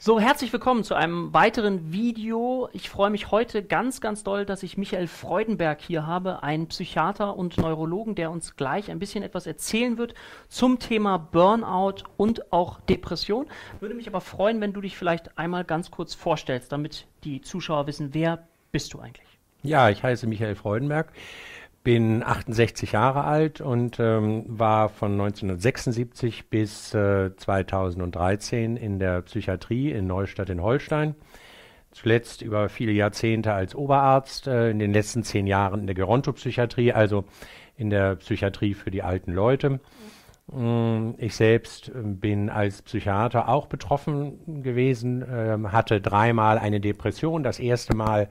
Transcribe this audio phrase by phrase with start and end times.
[0.00, 2.68] So, herzlich willkommen zu einem weiteren Video.
[2.72, 7.36] Ich freue mich heute ganz, ganz doll, dass ich Michael Freudenberg hier habe, einen Psychiater
[7.36, 10.14] und Neurologen, der uns gleich ein bisschen etwas erzählen wird
[10.48, 13.48] zum Thema Burnout und auch Depression.
[13.80, 17.88] Würde mich aber freuen, wenn du dich vielleicht einmal ganz kurz vorstellst, damit die Zuschauer
[17.88, 19.26] wissen, wer bist du eigentlich?
[19.64, 21.12] Ja, ich heiße Michael Freudenberg
[21.84, 29.92] bin 68 Jahre alt und ähm, war von 1976 bis äh, 2013 in der Psychiatrie
[29.92, 31.14] in Neustadt in Holstein.
[31.92, 36.92] Zuletzt über viele Jahrzehnte als Oberarzt, äh, in den letzten zehn Jahren in der Gerontopsychiatrie,
[36.92, 37.24] also
[37.76, 39.80] in der Psychiatrie für die alten Leute.
[40.52, 47.42] Mm, ich selbst äh, bin als Psychiater auch betroffen gewesen, äh, hatte dreimal eine Depression.
[47.42, 48.28] Das erste Mal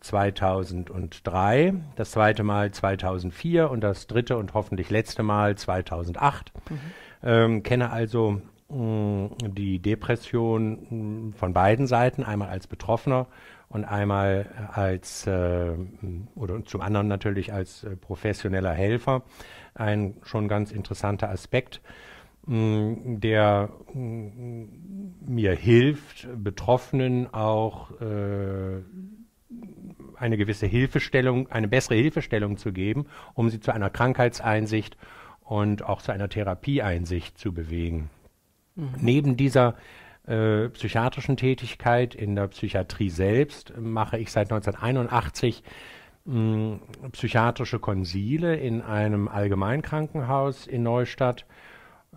[0.00, 6.52] 2003, das zweite Mal 2004 und das dritte und hoffentlich letzte Mal 2008.
[6.70, 6.78] Mhm.
[7.22, 13.26] Ähm, kenne also mh, mm, die Depression mh, mm, von beiden Seiten, einmal als Betroffener
[13.68, 15.74] und einmal als, äh,
[16.34, 19.22] oder zum anderen natürlich als äh, professioneller Helfer.
[19.74, 21.80] Ein schon ganz interessanter Aspekt,
[22.46, 28.82] mh, mm, der mir hilft, Betroffenen auch äh,
[30.20, 34.96] eine gewisse Hilfestellung, eine bessere Hilfestellung zu geben, um sie zu einer Krankheitseinsicht
[35.40, 38.10] und auch zu einer Therapieeinsicht zu bewegen.
[38.74, 38.94] Mhm.
[39.00, 39.76] Neben dieser
[40.26, 45.62] äh, psychiatrischen Tätigkeit in der Psychiatrie selbst mache ich seit 1981
[46.26, 46.78] mh,
[47.12, 51.46] psychiatrische Konsile in einem Allgemeinkrankenhaus in Neustadt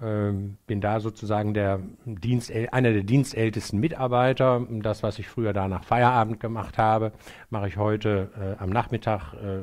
[0.02, 4.66] bin da sozusagen der Dienst, einer der dienstältesten Mitarbeiter.
[4.70, 7.12] Das, was ich früher da nach Feierabend gemacht habe,
[7.52, 9.62] mache ich heute äh, am Nachmittag äh,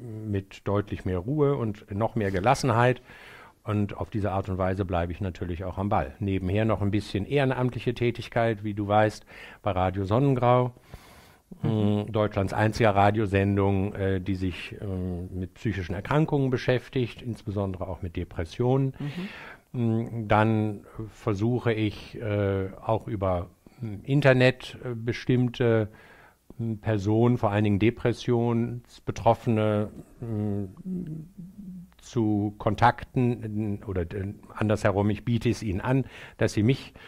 [0.00, 3.02] mit deutlich mehr Ruhe und noch mehr Gelassenheit.
[3.62, 6.14] Und auf diese Art und Weise bleibe ich natürlich auch am Ball.
[6.18, 9.26] Nebenher noch ein bisschen ehrenamtliche Tätigkeit, wie du weißt,
[9.62, 10.72] bei Radio Sonnengrau.
[11.62, 12.12] Mhm.
[12.12, 18.92] Deutschlands einziger Radiosendung, äh, die sich äh, mit psychischen Erkrankungen beschäftigt, insbesondere auch mit Depressionen.
[19.72, 20.28] Mhm.
[20.28, 23.50] Dann versuche ich äh, auch über
[23.80, 25.88] hm, Internet äh, bestimmte
[26.82, 29.88] Personen, vor allen Dingen Depressionsbetroffene,
[32.02, 34.04] zu kontakten oder
[34.54, 36.04] andersherum, ich biete es ihnen an,
[36.36, 36.98] dass sie mich äh,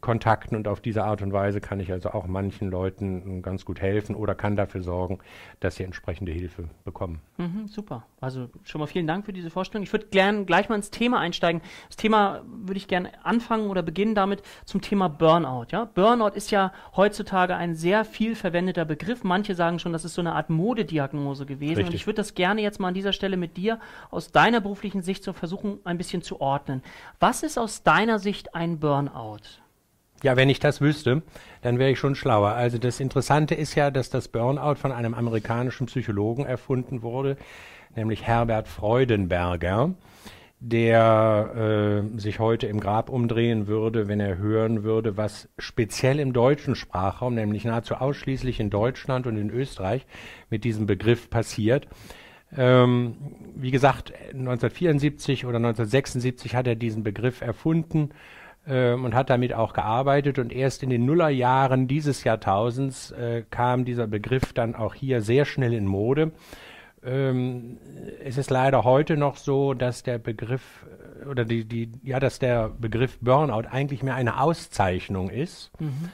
[0.00, 3.82] Kontakten und auf diese Art und Weise kann ich also auch manchen Leuten ganz gut
[3.82, 5.18] helfen oder kann dafür sorgen,
[5.60, 7.20] dass sie entsprechende Hilfe bekommen.
[7.36, 8.06] Mhm, super.
[8.18, 9.82] Also schon mal vielen Dank für diese Vorstellung.
[9.82, 11.60] Ich würde gerne gleich mal ins Thema einsteigen.
[11.88, 15.66] Das Thema würde ich gerne anfangen oder beginnen damit zum Thema Burnout.
[15.70, 15.84] Ja?
[15.84, 19.22] Burnout ist ja heutzutage ein sehr viel verwendeter Begriff.
[19.22, 21.76] Manche sagen schon, das ist so eine Art Modediagnose gewesen.
[21.76, 21.86] Richtig.
[21.88, 23.80] Und ich würde das gerne jetzt mal an dieser Stelle mit dir
[24.10, 26.82] aus deiner beruflichen Sicht so versuchen, ein bisschen zu ordnen.
[27.20, 29.25] Was ist aus deiner Sicht ein Burnout?
[29.26, 29.42] Burnout?
[30.22, 31.22] Ja, wenn ich das wüsste,
[31.62, 32.50] dann wäre ich schon schlauer.
[32.50, 37.36] Also das Interessante ist ja, dass das Burnout von einem amerikanischen Psychologen erfunden wurde,
[37.94, 39.94] nämlich Herbert Freudenberger,
[40.58, 46.32] der äh, sich heute im Grab umdrehen würde, wenn er hören würde, was speziell im
[46.32, 50.06] deutschen Sprachraum, nämlich nahezu ausschließlich in Deutschland und in Österreich,
[50.48, 51.88] mit diesem Begriff passiert.
[52.56, 53.16] Ähm,
[53.54, 58.12] wie gesagt, 1974 oder 1976 hat er diesen Begriff erfunden
[58.66, 60.38] und hat damit auch gearbeitet.
[60.38, 65.44] Und erst in den Nullerjahren dieses Jahrtausends äh, kam dieser Begriff dann auch hier sehr
[65.44, 66.32] schnell in Mode.
[67.04, 67.78] Ähm,
[68.24, 70.86] es ist leider heute noch so, dass der Begriff
[71.22, 75.70] äh, oder die, die, ja, dass der Begriff Burnout eigentlich mehr eine Auszeichnung ist.
[75.78, 76.10] Mhm.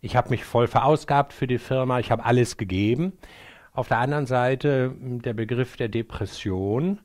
[0.00, 3.14] Ich habe mich voll verausgabt für die Firma, ich habe alles gegeben.
[3.72, 7.00] Auf der anderen Seite der Begriff der Depression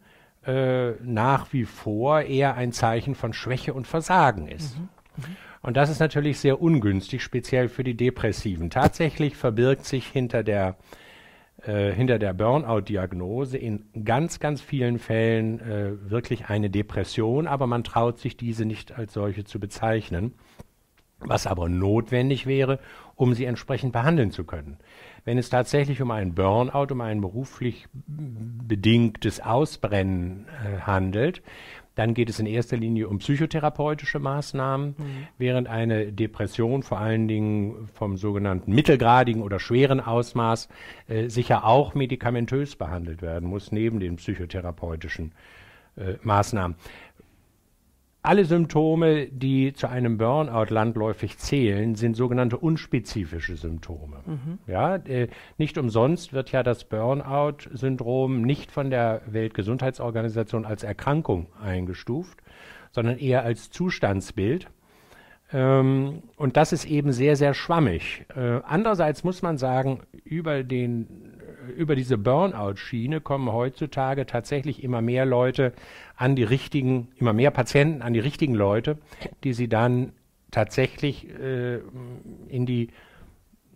[0.46, 4.78] äh, nach wie vor eher ein Zeichen von Schwäche und Versagen ist.
[4.78, 4.90] Mhm.
[5.18, 5.38] Mhm.
[5.62, 8.70] Und das ist natürlich sehr ungünstig, speziell für die Depressiven.
[8.70, 10.78] Tatsächlich verbirgt sich hinter der,
[11.64, 17.84] äh, hinter der Burnout-Diagnose in ganz, ganz vielen Fällen äh, wirklich eine Depression, aber man
[17.84, 20.34] traut sich diese nicht als solche zu bezeichnen,
[21.20, 22.80] was aber notwendig wäre,
[23.16, 24.78] um sie entsprechend behandeln zu können.
[25.24, 31.42] Wenn es tatsächlich um einen Burnout, um ein beruflich bedingtes Ausbrennen äh, handelt,
[31.96, 35.28] dann geht es in erster Linie um psychotherapeutische Maßnahmen, mhm.
[35.38, 40.70] während eine Depression vor allen Dingen vom sogenannten mittelgradigen oder schweren Ausmaß
[41.08, 45.34] äh, sicher auch medikamentös behandelt werden muss, neben den psychotherapeutischen
[45.98, 46.78] äh, Maßnahmen.
[48.24, 54.18] Alle Symptome, die zu einem Burnout landläufig zählen, sind sogenannte unspezifische Symptome.
[54.28, 54.60] Mhm.
[54.68, 55.28] Ja, äh,
[55.58, 62.38] nicht umsonst wird ja das Burnout-Syndrom nicht von der Weltgesundheitsorganisation als Erkrankung eingestuft,
[62.92, 64.68] sondern eher als Zustandsbild.
[65.52, 68.26] Ähm, und das ist eben sehr, sehr schwammig.
[68.36, 71.08] Äh, andererseits muss man sagen, über, den,
[71.72, 75.74] über diese Burnout-Schiene kommen heutzutage tatsächlich immer mehr Leute
[76.16, 78.98] an die richtigen, immer mehr Patienten an die richtigen Leute,
[79.44, 80.14] die sie dann
[80.52, 81.80] tatsächlich äh,
[82.50, 82.90] in die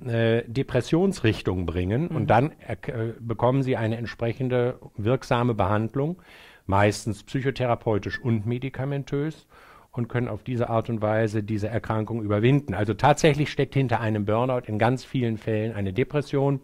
[0.06, 2.16] äh, Depressionsrichtung bringen mhm.
[2.16, 2.76] und dann äh,
[3.20, 6.22] bekommen sie eine entsprechende wirksame Behandlung,
[6.66, 9.48] meistens psychotherapeutisch und medikamentös
[9.92, 12.74] und können auf diese Art und Weise diese Erkrankung überwinden.
[12.74, 16.60] Also tatsächlich steckt hinter einem Burnout in ganz vielen Fällen eine Depression.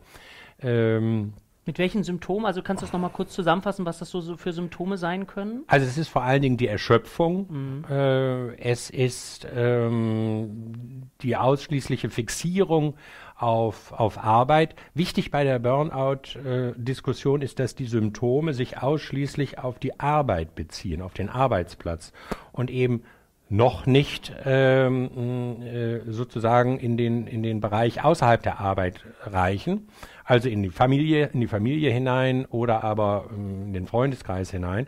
[0.62, 2.48] Ähm, mit welchen Symptomen?
[2.48, 5.64] Also kannst du das nochmal kurz zusammenfassen, was das so, für Symptome sein können?
[5.68, 7.48] Also es ist vor allen Dingen die Erschöpfung.
[7.50, 7.86] Mhm.
[7.88, 12.96] Äh, es ist ähm, die ausschließliche Fixierung
[13.38, 14.76] auf, auf Arbeit.
[14.96, 21.02] Wichtig bei der Burnout-Diskussion äh, ist, dass die Symptome sich ausschließlich auf die Arbeit beziehen,
[21.04, 22.12] auf den Arbeitsplatz
[22.52, 23.04] und eben
[23.50, 29.90] noch nicht ähm, äh, sozusagen in den, in den Bereich außerhalb der Arbeit reichen,
[30.32, 34.88] also in die Familie, in die Familie hinein oder aber ähm, in den Freundeskreis hinein.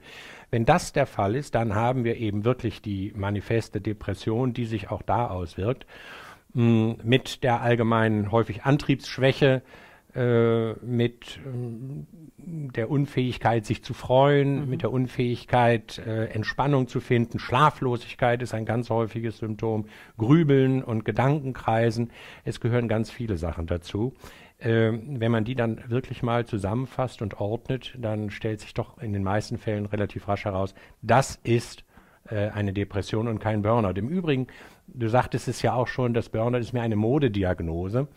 [0.51, 4.89] Wenn das der Fall ist, dann haben wir eben wirklich die manifeste Depression, die sich
[4.89, 5.85] auch da auswirkt,
[6.53, 9.63] mm, mit der allgemeinen häufig Antriebsschwäche,
[10.15, 11.49] äh, mit äh,
[12.37, 14.69] der Unfähigkeit, sich zu freuen, mhm.
[14.69, 17.39] mit der Unfähigkeit, äh, Entspannung zu finden.
[17.39, 19.87] Schlaflosigkeit ist ein ganz häufiges Symptom.
[20.17, 22.11] Grübeln und Gedankenkreisen.
[22.45, 24.13] Es gehören ganz viele Sachen dazu.
[24.63, 29.11] Ähm, wenn man die dann wirklich mal zusammenfasst und ordnet, dann stellt sich doch in
[29.11, 31.83] den meisten Fällen relativ rasch heraus, das ist
[32.29, 33.99] äh, eine Depression und kein Burnout.
[33.99, 34.47] Im Übrigen,
[34.87, 38.07] du sagtest es ja auch schon, das Burnout ist mehr eine Modediagnose.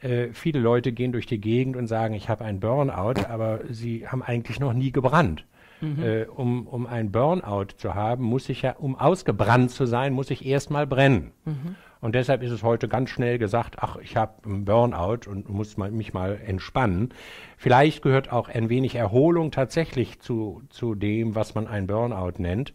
[0.00, 4.06] Äh, viele Leute gehen durch die Gegend und sagen, ich habe einen Burnout, aber sie
[4.06, 5.44] haben eigentlich noch nie gebrannt.
[5.80, 6.02] Mhm.
[6.02, 10.30] Äh, um, um ein Burnout zu haben, muss ich ja, um ausgebrannt zu sein, muss
[10.30, 11.32] ich erst mal brennen.
[11.44, 11.74] Mhm.
[12.06, 15.76] Und deshalb ist es heute ganz schnell gesagt, ach, ich habe einen Burnout und muss
[15.76, 17.08] mal, mich mal entspannen.
[17.56, 22.74] Vielleicht gehört auch ein wenig Erholung tatsächlich zu, zu dem, was man ein Burnout nennt.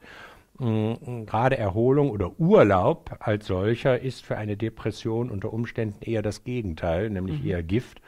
[0.60, 6.44] Mm, gerade Erholung oder Urlaub als solcher ist für eine Depression unter Umständen eher das
[6.44, 7.50] Gegenteil, nämlich mhm.
[7.50, 8.02] eher Gift.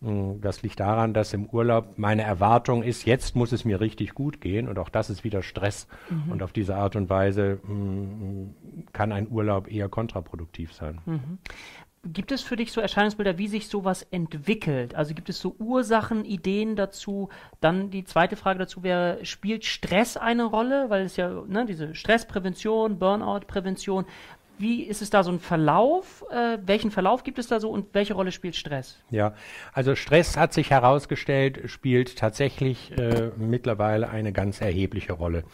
[0.00, 4.14] Mm, das liegt daran, dass im Urlaub meine Erwartung ist, jetzt muss es mir richtig
[4.14, 5.88] gut gehen und auch das ist wieder Stress.
[6.08, 6.32] Mhm.
[6.32, 8.54] Und auf diese Art und Weise mm,
[8.92, 11.00] kann ein Urlaub eher kontraproduktiv sein.
[11.06, 11.38] Mhm.
[12.04, 14.94] Gibt es für dich so Erscheinungsbilder, wie sich sowas entwickelt?
[14.94, 17.28] Also gibt es so Ursachen, Ideen dazu?
[17.60, 20.90] Dann die zweite Frage dazu wäre, spielt Stress eine Rolle?
[20.90, 24.06] Weil es ja, ne, diese Stressprävention, Burnout-Prävention,
[24.58, 26.24] wie ist es da so ein Verlauf?
[26.30, 28.98] Äh, welchen Verlauf gibt es da so und welche Rolle spielt Stress?
[29.10, 29.34] Ja,
[29.72, 35.44] also Stress hat sich herausgestellt, spielt tatsächlich äh, mittlerweile eine ganz erhebliche Rolle.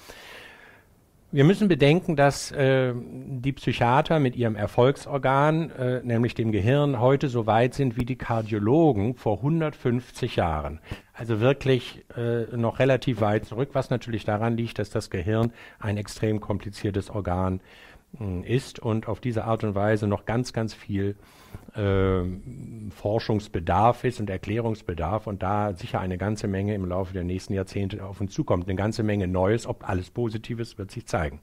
[1.32, 7.28] Wir müssen bedenken, dass äh, die Psychiater mit ihrem Erfolgsorgan, äh, nämlich dem Gehirn, heute
[7.28, 10.78] so weit sind wie die Kardiologen vor 150 Jahren.
[11.12, 15.96] Also wirklich äh, noch relativ weit zurück, was natürlich daran liegt, dass das Gehirn ein
[15.96, 17.93] extrem kompliziertes Organ ist
[18.78, 21.16] und auf diese Art und Weise noch ganz, ganz viel
[21.74, 22.22] äh,
[22.90, 28.04] Forschungsbedarf ist und Erklärungsbedarf und da sicher eine ganze Menge im Laufe der nächsten Jahrzehnte
[28.04, 28.68] auf uns zukommt.
[28.68, 31.40] Eine ganze Menge Neues, ob alles Positives, wird sich zeigen.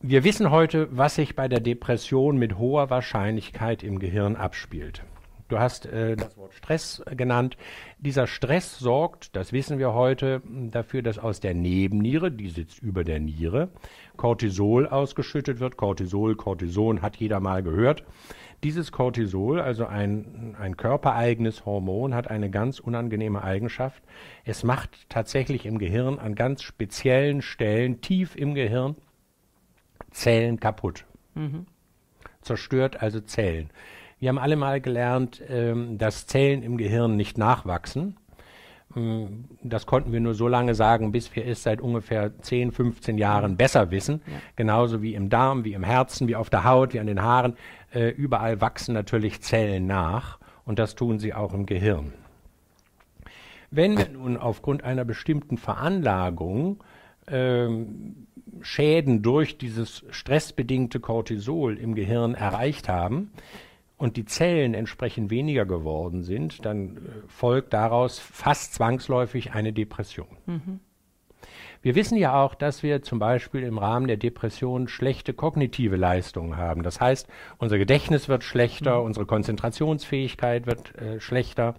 [0.00, 5.04] Wir wissen heute, was sich bei der Depression mit hoher Wahrscheinlichkeit im Gehirn abspielt.
[5.52, 7.58] Du hast äh, das Wort Stress genannt.
[7.98, 13.04] Dieser Stress sorgt, das wissen wir heute, dafür, dass aus der Nebenniere, die sitzt über
[13.04, 13.68] der Niere,
[14.16, 15.76] Cortisol ausgeschüttet wird.
[15.76, 18.02] Cortisol, Cortison hat jeder mal gehört.
[18.64, 24.02] Dieses Cortisol, also ein, ein körpereigenes Hormon, hat eine ganz unangenehme Eigenschaft.
[24.46, 28.96] Es macht tatsächlich im Gehirn an ganz speziellen Stellen, tief im Gehirn,
[30.12, 31.04] Zellen kaputt.
[31.34, 31.66] Mhm.
[32.40, 33.68] Zerstört also Zellen.
[34.22, 38.16] Wir haben alle mal gelernt, ähm, dass Zellen im Gehirn nicht nachwachsen.
[38.94, 43.18] Ähm, das konnten wir nur so lange sagen, bis wir es seit ungefähr 10, 15
[43.18, 44.22] Jahren besser wissen.
[44.24, 44.34] Ja.
[44.54, 47.56] Genauso wie im Darm, wie im Herzen, wie auf der Haut, wie an den Haaren.
[47.92, 52.12] Äh, überall wachsen natürlich Zellen nach und das tun sie auch im Gehirn.
[53.72, 56.84] Wenn wir nun aufgrund einer bestimmten Veranlagung
[57.26, 58.28] ähm,
[58.60, 63.32] Schäden durch dieses stressbedingte Cortisol im Gehirn erreicht haben,
[64.02, 70.26] und die Zellen entsprechend weniger geworden sind, dann äh, folgt daraus fast zwangsläufig eine Depression.
[70.46, 70.80] Mhm.
[71.82, 76.56] Wir wissen ja auch, dass wir zum Beispiel im Rahmen der Depression schlechte kognitive Leistungen
[76.56, 76.82] haben.
[76.82, 77.28] Das heißt,
[77.58, 79.06] unser Gedächtnis wird schlechter, mhm.
[79.06, 81.76] unsere Konzentrationsfähigkeit wird äh, schlechter.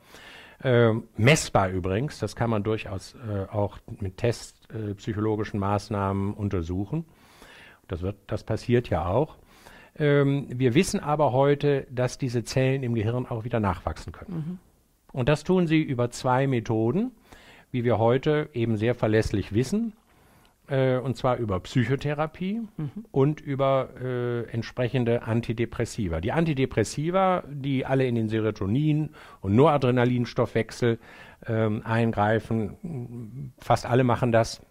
[0.63, 7.03] Äh, messbar übrigens, das kann man durchaus äh, auch mit testpsychologischen äh, Maßnahmen untersuchen.
[7.89, 9.35] Das, wird, das passiert ja auch.
[9.97, 14.35] Ähm, wir wissen aber heute, dass diese Zellen im Gehirn auch wieder nachwachsen können.
[14.35, 14.59] Mhm.
[15.11, 17.11] Und das tun sie über zwei Methoden,
[17.71, 19.93] wie wir heute eben sehr verlässlich wissen
[20.67, 22.91] äh, und zwar über Psychotherapie mhm.
[23.11, 26.21] und über äh, entsprechende Antidepressiva.
[26.21, 29.09] Die Antidepressiva, die alle in den Serotonin-
[29.41, 30.99] und Noradrenalinstoffwechsel
[31.47, 34.61] ähm, eingreifen, fast alle machen das.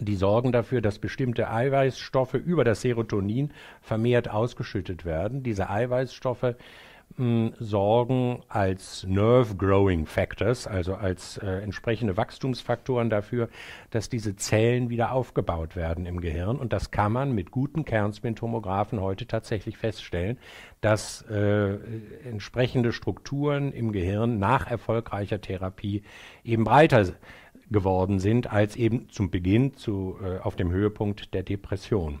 [0.00, 5.42] Die sorgen dafür, dass bestimmte Eiweißstoffe über das Serotonin vermehrt ausgeschüttet werden.
[5.42, 6.56] Diese Eiweißstoffe
[7.18, 13.48] sorgen als Nerve Growing Factors, also als äh, entsprechende Wachstumsfaktoren dafür,
[13.90, 16.58] dass diese Zellen wieder aufgebaut werden im Gehirn.
[16.58, 20.36] Und das kann man mit guten Kernspintomographen heute tatsächlich feststellen,
[20.82, 21.78] dass äh,
[22.28, 26.02] entsprechende Strukturen im Gehirn nach erfolgreicher Therapie
[26.44, 27.14] eben breiter
[27.70, 32.20] geworden sind als eben zum Beginn zu, äh, auf dem Höhepunkt der Depression.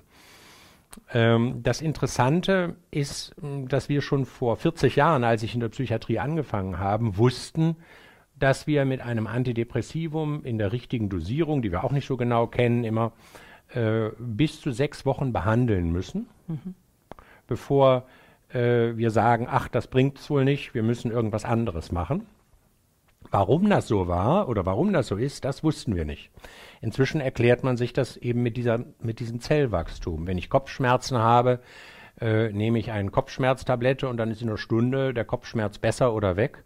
[1.12, 3.34] Ähm, das Interessante ist,
[3.68, 7.76] dass wir schon vor 40 Jahren, als ich in der Psychiatrie angefangen habe, wussten,
[8.38, 12.46] dass wir mit einem Antidepressivum in der richtigen Dosierung, die wir auch nicht so genau
[12.46, 13.12] kennen, immer
[13.72, 16.74] äh, bis zu sechs Wochen behandeln müssen, mhm.
[17.46, 18.06] bevor
[18.52, 22.26] äh, wir sagen, ach, das bringt es wohl nicht, wir müssen irgendwas anderes machen.
[23.30, 26.30] Warum das so war oder warum das so ist, das wussten wir nicht.
[26.80, 30.26] Inzwischen erklärt man sich das eben mit, dieser, mit diesem Zellwachstum.
[30.26, 31.60] Wenn ich Kopfschmerzen habe,
[32.20, 36.36] äh, nehme ich eine Kopfschmerztablette und dann ist in einer Stunde der Kopfschmerz besser oder
[36.36, 36.62] weg.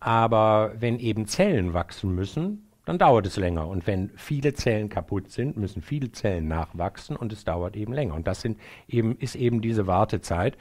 [0.00, 3.68] Aber wenn eben Zellen wachsen müssen, dann dauert es länger.
[3.68, 8.14] Und wenn viele Zellen kaputt sind, müssen viele Zellen nachwachsen und es dauert eben länger.
[8.14, 10.56] Und das sind eben, ist eben diese Wartezeit.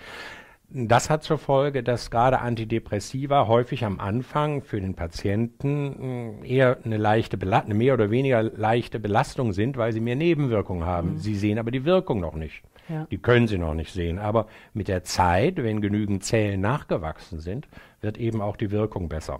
[0.69, 6.77] Das hat zur Folge, dass gerade Antidepressiva häufig am Anfang für den Patienten äh, eher
[6.83, 11.13] eine leichte, eine mehr oder weniger leichte Belastung sind, weil sie mehr Nebenwirkungen haben.
[11.13, 11.17] Mhm.
[11.19, 12.63] Sie sehen aber die Wirkung noch nicht.
[12.89, 13.07] Ja.
[13.09, 14.19] Die können sie noch nicht sehen.
[14.19, 17.67] Aber mit der Zeit, wenn genügend Zellen nachgewachsen sind,
[18.01, 19.39] wird eben auch die Wirkung besser.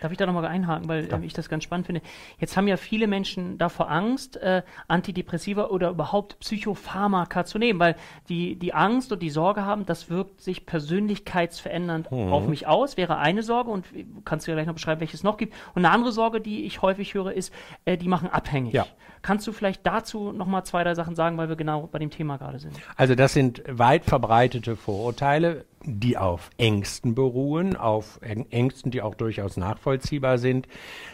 [0.00, 2.02] Darf ich da nochmal einhaken, weil äh, ich das ganz spannend finde.
[2.38, 7.96] Jetzt haben ja viele Menschen davor Angst, äh, Antidepressiva oder überhaupt Psychopharmaka zu nehmen, weil
[8.28, 12.32] die, die Angst und die Sorge haben, das wirkt sich persönlichkeitsverändernd mhm.
[12.32, 13.86] auf mich aus, wäre eine Sorge und
[14.24, 15.54] kannst du ja gleich noch beschreiben, welches es noch gibt.
[15.74, 17.52] Und eine andere Sorge, die ich häufig höre, ist,
[17.84, 18.72] äh, die machen abhängig.
[18.72, 18.86] Ja.
[19.22, 22.36] Kannst du vielleicht dazu nochmal zwei, drei Sachen sagen, weil wir genau bei dem Thema
[22.36, 22.74] gerade sind?
[22.96, 29.56] Also das sind weit verbreitete Vorurteile die auf Ängsten beruhen, auf Ängsten, die auch durchaus
[29.56, 30.68] nachvollziehbar sind.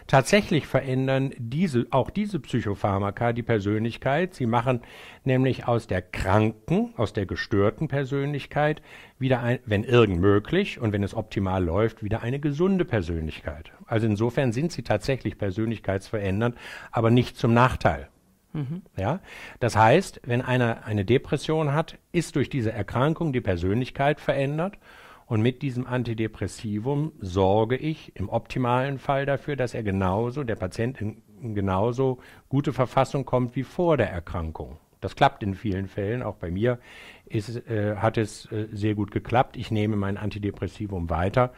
[0.07, 4.35] Tatsächlich verändern diese, auch diese Psychopharmaka die Persönlichkeit.
[4.35, 4.81] Sie machen
[5.25, 8.83] nämlich aus der kranken, aus der gestörten Persönlichkeit
[9.19, 13.73] wieder ein, wenn irgend möglich und wenn es optimal läuft, wieder eine gesunde Persönlichkeit.
[13.87, 16.57] Also insofern sind sie tatsächlich persönlichkeitsverändernd,
[16.91, 18.09] aber nicht zum Nachteil.
[18.55, 18.83] Mhm.
[18.97, 19.21] Ja?
[19.61, 24.79] Das heißt, wenn einer eine Depression hat, ist durch diese Erkrankung die Persönlichkeit verändert
[25.27, 31.01] und mit diesem Antidepressivum sorge ich im optimalen Fall dafür, dass er genauso, der Patient
[31.01, 31.23] in,
[31.55, 32.19] genauso
[32.49, 34.79] gute Verfassung kommt wie vor der Erkrankung.
[35.01, 36.23] Das klappt in vielen Fällen.
[36.23, 36.79] Auch bei mir
[37.27, 39.59] ist, äh, hat es äh, sehr gut geklappt.
[39.59, 41.53] Ich nehme mein Antidepressivum weiter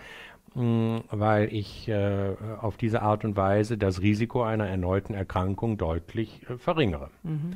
[0.56, 6.56] weil ich äh, auf diese Art und Weise das Risiko einer erneuten Erkrankung deutlich äh,
[6.56, 7.10] verringere.
[7.22, 7.52] Mhm.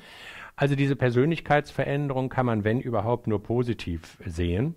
[0.55, 4.75] Also diese Persönlichkeitsveränderung kann man, wenn überhaupt, nur positiv sehen.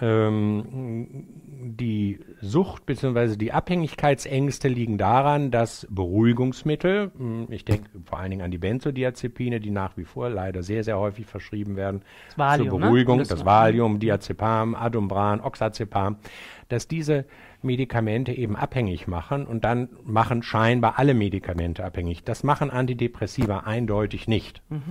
[0.00, 1.26] Ähm,
[1.76, 3.36] die Sucht bzw.
[3.36, 9.58] die Abhängigkeitsängste liegen daran, dass Beruhigungsmittel, hm, ich denke vor allen Dingen an die Benzodiazepine,
[9.58, 12.02] die nach wie vor leider sehr, sehr häufig verschrieben werden,
[12.36, 12.86] Valium, zur ne?
[12.86, 13.22] Beruhigung, ne?
[13.22, 16.18] das, das Valium, Diazepam, Adumbran, Oxazepam,
[16.68, 17.24] dass diese
[17.62, 22.24] Medikamente eben abhängig machen und dann machen scheinbar alle Medikamente abhängig.
[22.24, 24.62] Das machen Antidepressiva eindeutig nicht.
[24.68, 24.82] Mhm.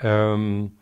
[0.00, 0.72] Ähm,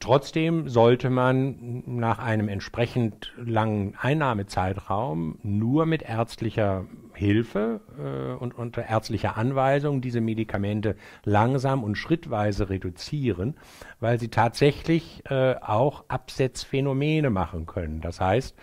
[0.00, 8.84] Trotzdem sollte man nach einem entsprechend langen Einnahmezeitraum nur mit ärztlicher Hilfe äh, und unter
[8.84, 13.54] ärztlicher Anweisung diese Medikamente langsam und schrittweise reduzieren,
[14.00, 18.00] weil sie tatsächlich äh, auch Absetzphänomene machen können.
[18.00, 18.56] Das heißt,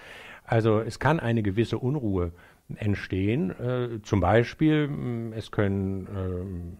[0.43, 2.31] also es kann eine gewisse Unruhe
[2.75, 3.51] entstehen.
[3.51, 6.77] Äh, zum Beispiel, mm, es können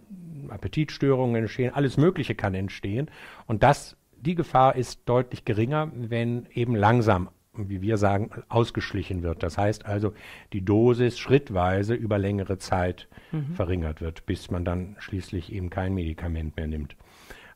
[0.50, 3.10] äh, Appetitstörungen entstehen, alles Mögliche kann entstehen.
[3.48, 9.44] Und das, die Gefahr ist deutlich geringer, wenn eben langsam, wie wir sagen, ausgeschlichen wird.
[9.44, 10.14] Das heißt also,
[10.54, 13.54] die Dosis schrittweise über längere Zeit mhm.
[13.54, 16.96] verringert wird, bis man dann schließlich eben kein Medikament mehr nimmt.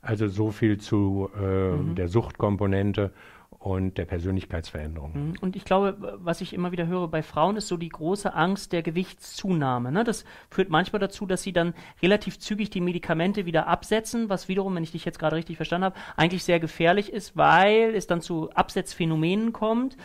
[0.01, 1.95] Also so viel zu äh, mhm.
[1.95, 3.11] der Suchtkomponente
[3.59, 5.11] und der Persönlichkeitsveränderung.
[5.13, 5.33] Mhm.
[5.41, 8.71] Und ich glaube, was ich immer wieder höre bei Frauen, ist so die große Angst
[8.71, 9.91] der Gewichtszunahme.
[9.91, 10.03] Ne?
[10.03, 14.75] Das führt manchmal dazu, dass sie dann relativ zügig die Medikamente wieder absetzen, was wiederum,
[14.75, 18.21] wenn ich dich jetzt gerade richtig verstanden habe, eigentlich sehr gefährlich ist, weil es dann
[18.21, 19.97] zu Absetzphänomenen kommt,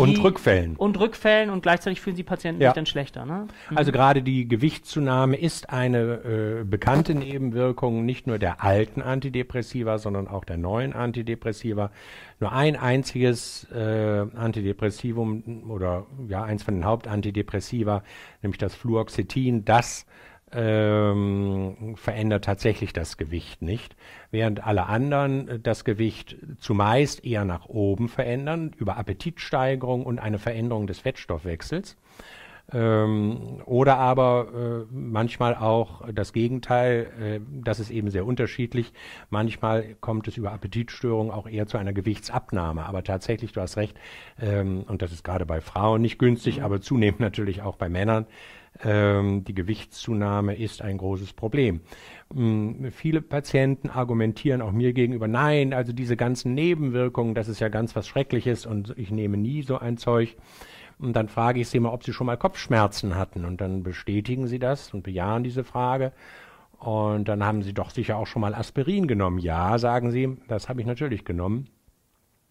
[0.00, 0.76] und Rückfällen.
[0.76, 2.70] Und Rückfällen und gleichzeitig fühlen die Patienten ja.
[2.70, 3.24] sich dann schlechter.
[3.24, 3.48] Ne?
[3.70, 3.76] Mhm.
[3.76, 10.28] Also gerade die Gewichtszunahme ist eine äh, bekannte Nebenwirkung nicht nur der alten Antidepressiva, sondern
[10.28, 11.90] auch der neuen Antidepressiva.
[12.40, 18.02] Nur ein einziges äh, Antidepressivum oder ja eins von den Hauptantidepressiva,
[18.42, 20.06] nämlich das Fluoxetin, das
[20.52, 23.96] ähm, verändert tatsächlich das Gewicht nicht,
[24.30, 30.38] während alle anderen äh, das Gewicht zumeist eher nach oben verändern, über Appetitsteigerung und eine
[30.38, 31.96] Veränderung des Fettstoffwechsels.
[32.72, 38.92] Ähm, oder aber äh, manchmal auch das Gegenteil, äh, das ist eben sehr unterschiedlich.
[39.28, 42.86] Manchmal kommt es über Appetitstörungen auch eher zu einer Gewichtsabnahme.
[42.86, 43.96] Aber tatsächlich, du hast recht,
[44.40, 46.64] ähm, und das ist gerade bei Frauen nicht günstig, mhm.
[46.64, 48.26] aber zunehmend natürlich auch bei Männern,
[48.82, 51.82] die Gewichtszunahme ist ein großes Problem.
[52.34, 57.68] Ähm, viele Patienten argumentieren auch mir gegenüber, nein, also diese ganzen Nebenwirkungen, das ist ja
[57.68, 60.36] ganz was Schreckliches und ich nehme nie so ein Zeug.
[60.98, 63.44] Und dann frage ich sie mal, ob sie schon mal Kopfschmerzen hatten.
[63.44, 66.12] Und dann bestätigen sie das und bejahen diese Frage.
[66.78, 69.38] Und dann haben sie doch sicher auch schon mal Aspirin genommen.
[69.38, 71.68] Ja, sagen sie, das habe ich natürlich genommen.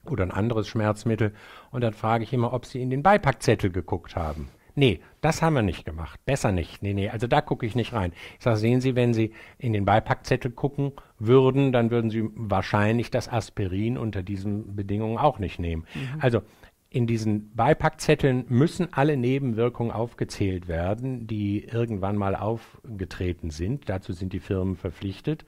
[0.06, 1.34] Oder ein anderes Schmerzmittel.
[1.70, 4.50] Und dann frage ich immer, ob sie in den Beipackzettel geguckt haben.
[4.80, 6.22] Nee, das haben wir nicht gemacht.
[6.24, 6.82] Besser nicht.
[6.82, 8.14] Nee, nee, also da gucke ich nicht rein.
[8.38, 13.12] Ich sage, sehen Sie, wenn Sie in den Beipackzettel gucken würden, dann würden Sie wahrscheinlich
[13.12, 15.86] das Aspirin unter diesen Bedingungen auch nicht nehmen.
[15.94, 16.22] Mhm.
[16.22, 16.44] Also
[16.90, 23.90] in diesen Beipackzetteln müssen alle Nebenwirkungen aufgezählt werden, die irgendwann mal aufgetreten sind.
[23.90, 25.46] Dazu sind die Firmen verpflichtet.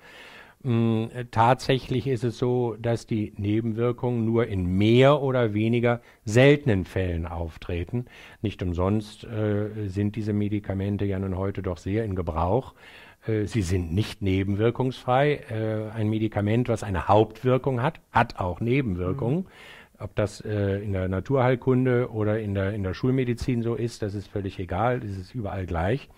[0.63, 7.25] Mm, tatsächlich ist es so, dass die Nebenwirkungen nur in mehr oder weniger seltenen Fällen
[7.25, 8.05] auftreten.
[8.41, 12.75] Nicht umsonst äh, sind diese Medikamente ja nun heute doch sehr in Gebrauch.
[13.25, 15.41] Äh, sie sind nicht nebenwirkungsfrei.
[15.49, 19.39] Äh, ein Medikament, was eine Hauptwirkung hat, hat auch Nebenwirkungen.
[19.39, 19.45] Mhm.
[19.99, 24.15] Ob das äh, in der Naturheilkunde oder in der, in der Schulmedizin so ist, das
[24.15, 24.99] ist völlig egal.
[24.99, 26.09] Das ist überall gleich.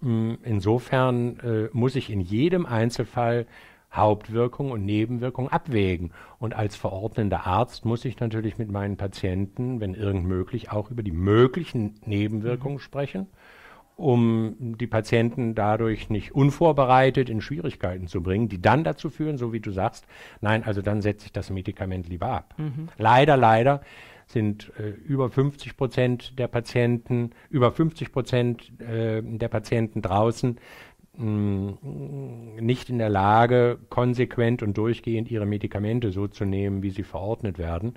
[0.00, 3.46] Mm, insofern muss ich in jedem Einzelfall
[3.92, 6.12] Hauptwirkung und Nebenwirkung abwägen.
[6.38, 11.02] Und als verordnender Arzt muss ich natürlich mit meinen Patienten, wenn irgend möglich, auch über
[11.02, 12.80] die möglichen Nebenwirkungen mhm.
[12.80, 13.26] sprechen,
[13.96, 19.52] um die Patienten dadurch nicht unvorbereitet in Schwierigkeiten zu bringen, die dann dazu führen, so
[19.52, 20.06] wie du sagst,
[20.40, 22.54] nein, also dann setze ich das Medikament lieber ab.
[22.56, 22.88] Mhm.
[22.96, 23.82] Leider, leider
[24.30, 30.58] sind äh, über 50 Prozent der Patienten, über 50 Prozent äh, der Patienten draußen
[31.20, 37.58] nicht in der Lage, konsequent und durchgehend ihre Medikamente so zu nehmen, wie sie verordnet
[37.58, 37.94] werden.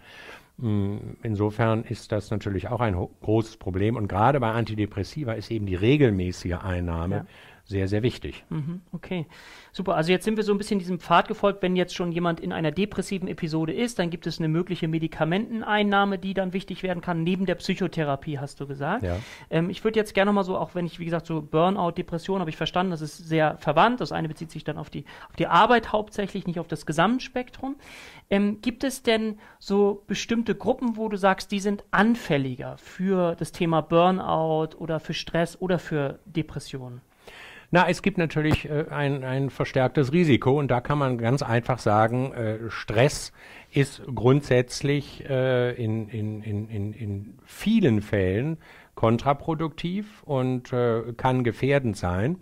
[1.24, 3.96] Insofern ist das natürlich auch ein großes Problem.
[3.96, 7.26] Und gerade bei Antidepressiva ist eben die regelmäßige Einnahme ja
[7.74, 8.46] sehr, sehr wichtig.
[8.50, 9.26] Mhm, okay,
[9.72, 9.96] super.
[9.96, 11.64] Also jetzt sind wir so ein bisschen diesem Pfad gefolgt.
[11.64, 16.20] Wenn jetzt schon jemand in einer depressiven Episode ist, dann gibt es eine mögliche Medikamenteneinnahme,
[16.20, 19.02] die dann wichtig werden kann, neben der Psychotherapie, hast du gesagt.
[19.02, 19.18] Ja.
[19.50, 22.42] Ähm, ich würde jetzt gerne mal so, auch wenn ich, wie gesagt, so Burnout, Depression,
[22.42, 24.02] habe ich verstanden, das ist sehr verwandt.
[24.02, 27.76] Das eine bezieht sich dann auf die, auf die Arbeit hauptsächlich, nicht auf das Gesamtspektrum.
[28.30, 33.52] Ähm, gibt es denn so bestimmte Gruppen, wo du sagst, die sind anfälliger für das
[33.52, 37.02] Thema Burnout oder für Stress oder für Depressionen?
[37.76, 41.80] Na, es gibt natürlich äh, ein, ein verstärktes Risiko und da kann man ganz einfach
[41.80, 43.34] sagen, äh, Stress
[43.72, 48.60] ist grundsätzlich äh, in, in, in, in, vielen Fällen
[48.94, 52.38] kontraproduktiv und äh, kann gefährdend sein.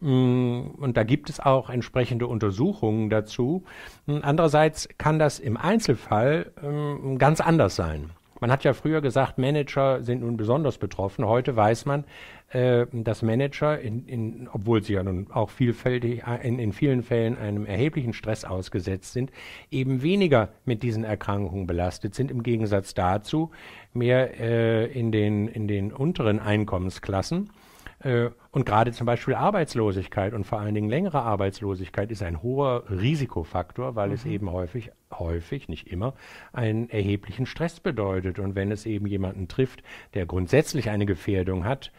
[0.00, 3.64] Mm, und da gibt es auch entsprechende Untersuchungen dazu.
[4.04, 8.10] Mm, andererseits kann das im Einzelfall ähm, ganz anders sein.
[8.40, 11.24] Man hat ja früher gesagt, Manager sind nun besonders betroffen.
[11.26, 12.04] Heute weiß man,
[12.50, 17.02] äh, dass Manager, in, in, obwohl sie ja nun auch vielfältig äh, in, in vielen
[17.02, 19.30] Fällen einem erheblichen Stress ausgesetzt sind,
[19.70, 23.50] eben weniger mit diesen Erkrankungen belastet sind, im Gegensatz dazu
[23.94, 27.50] mehr äh, in, den, in den unteren Einkommensklassen.
[28.00, 32.84] Äh, und gerade zum Beispiel Arbeitslosigkeit und vor allen Dingen längere Arbeitslosigkeit ist ein hoher
[32.90, 34.14] Risikofaktor, weil mhm.
[34.14, 36.14] es eben häufig, häufig, nicht immer,
[36.52, 38.38] einen erheblichen Stress bedeutet.
[38.38, 39.82] Und wenn es eben jemanden trifft,
[40.14, 41.92] der grundsätzlich eine Gefährdung hat,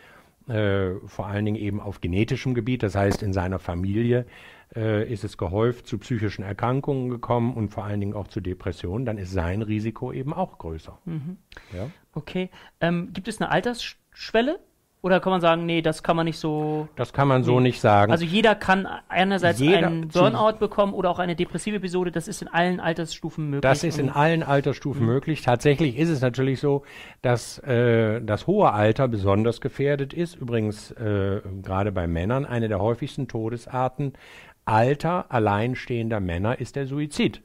[0.47, 4.25] äh, vor allen Dingen eben auf genetischem Gebiet, das heißt in seiner Familie
[4.75, 9.05] äh, ist es gehäuft zu psychischen Erkrankungen gekommen und vor allen Dingen auch zu Depressionen,
[9.05, 10.97] dann ist sein Risiko eben auch größer.
[11.05, 11.37] Mhm.
[11.73, 11.89] Ja?
[12.13, 12.49] Okay.
[12.81, 14.59] Ähm, gibt es eine Altersschwelle?
[15.07, 16.89] Oder kann man sagen, nee, das kann man nicht so.
[16.97, 18.11] Das kann man so nicht sagen.
[18.11, 22.11] Also jeder kann einerseits Jeder einen Burnout bekommen oder auch eine depressive Episode.
[22.11, 23.61] Das ist in allen Altersstufen möglich.
[23.61, 25.43] Das ist in Und- allen Altersstufen möglich.
[25.43, 26.83] Tatsächlich ist es natürlich so,
[27.21, 30.35] dass äh, das hohe Alter besonders gefährdet ist.
[30.35, 34.11] Übrigens äh, gerade bei Männern eine der häufigsten Todesarten
[34.67, 37.41] alter, alleinstehender Männer ist der Suizid.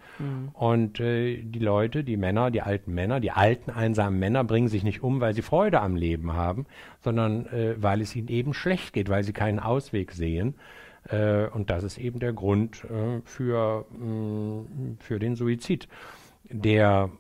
[0.55, 4.83] Und äh, die Leute, die Männer, die alten Männer, die alten einsamen Männer bringen sich
[4.83, 6.67] nicht um, weil sie Freude am Leben haben,
[7.01, 10.55] sondern äh, weil es ihnen eben schlecht geht, weil sie keinen Ausweg sehen.
[11.09, 15.89] Äh, und das ist eben der Grund äh, für, mh, für den Suizid,
[16.49, 17.11] der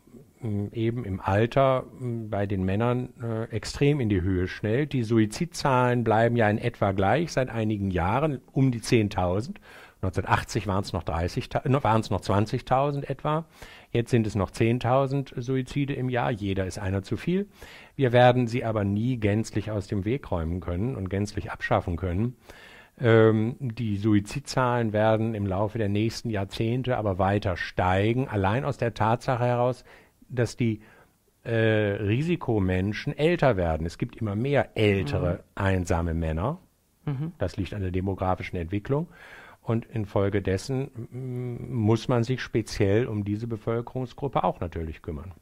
[0.40, 4.92] mh, eben im Alter mh, bei den Männern äh, extrem in die Höhe schnellt.
[4.92, 9.54] Die Suizidzahlen bleiben ja in etwa gleich seit einigen Jahren, um die 10.000.
[10.02, 13.44] 1980 waren es noch 30, waren es noch 20.000 etwa.
[13.92, 16.32] Jetzt sind es noch 10.000 Suizide im Jahr.
[16.32, 17.46] Jeder ist einer zu viel.
[17.94, 22.36] Wir werden sie aber nie gänzlich aus dem Weg räumen können und gänzlich abschaffen können.
[23.00, 28.94] Ähm, die Suizidzahlen werden im Laufe der nächsten Jahrzehnte aber weiter steigen, allein aus der
[28.94, 29.84] Tatsache heraus,
[30.28, 30.80] dass die
[31.44, 33.86] äh, Risikomenschen älter werden.
[33.86, 36.58] Es gibt immer mehr ältere, einsame Männer.
[37.38, 39.06] Das liegt an der demografischen Entwicklung.
[39.64, 40.90] Und infolgedessen
[41.70, 45.33] muss man sich speziell um diese Bevölkerungsgruppe auch natürlich kümmern.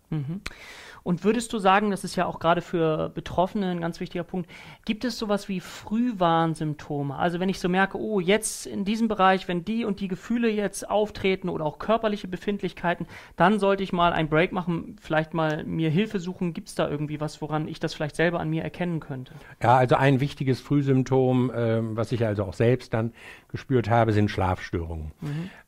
[1.03, 4.51] Und würdest du sagen, das ist ja auch gerade für Betroffene ein ganz wichtiger Punkt,
[4.85, 7.17] gibt es sowas wie Frühwarnsymptome?
[7.17, 10.51] Also wenn ich so merke, oh, jetzt in diesem Bereich, wenn die und die Gefühle
[10.51, 15.65] jetzt auftreten oder auch körperliche Befindlichkeiten, dann sollte ich mal einen Break machen, vielleicht mal
[15.65, 16.53] mir Hilfe suchen.
[16.53, 19.33] Gibt es da irgendwie was, woran ich das vielleicht selber an mir erkennen könnte?
[19.63, 23.13] Ja, also ein wichtiges Frühsymptom, ähm, was ich also auch selbst dann
[23.49, 25.13] gespürt habe, sind Schlafstörungen.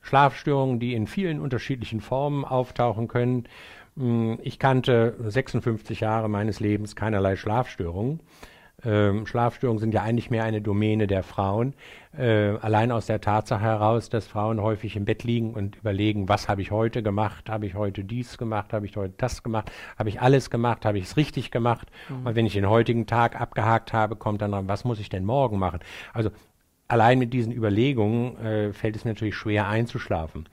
[0.00, 3.44] Schlafstörungen, die in vielen unterschiedlichen Formen auftauchen können.
[3.96, 8.20] Mm, Ich kannte 56 Jahre meines Lebens keinerlei Schlafstörungen.
[8.84, 11.74] Ähm, Schlafstörungen sind ja eigentlich mehr eine Domäne der Frauen.
[12.16, 16.48] Äh, allein aus der Tatsache heraus, dass Frauen häufig im Bett liegen und überlegen, was
[16.48, 17.48] habe ich heute gemacht?
[17.48, 18.72] Habe ich heute dies gemacht?
[18.72, 19.70] Habe ich heute das gemacht?
[19.96, 20.84] Habe ich alles gemacht?
[20.84, 21.88] Habe ich es richtig gemacht?
[22.24, 25.24] Und wenn ich den heutigen Tag abgehakt habe, kommt dann dran, was muss ich denn
[25.24, 25.78] morgen machen?
[26.12, 26.30] Also
[26.88, 30.48] allein mit diesen Überlegungen äh, fällt es mir natürlich schwer einzuschlafen.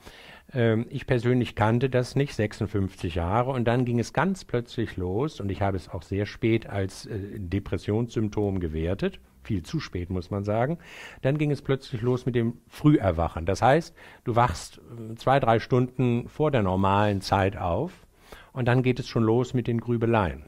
[0.54, 5.40] Ähm, ich persönlich kannte das nicht, 56 Jahre, und dann ging es ganz plötzlich los,
[5.40, 10.30] und ich habe es auch sehr spät als äh, Depressionssymptom gewertet, viel zu spät muss
[10.32, 10.78] man sagen.
[11.22, 13.46] Dann ging es plötzlich los mit dem Früherwachen.
[13.46, 18.06] Das heißt, du wachst äh, zwei, drei Stunden vor der normalen Zeit auf,
[18.52, 20.46] und dann geht es schon los mit den Grübeleien.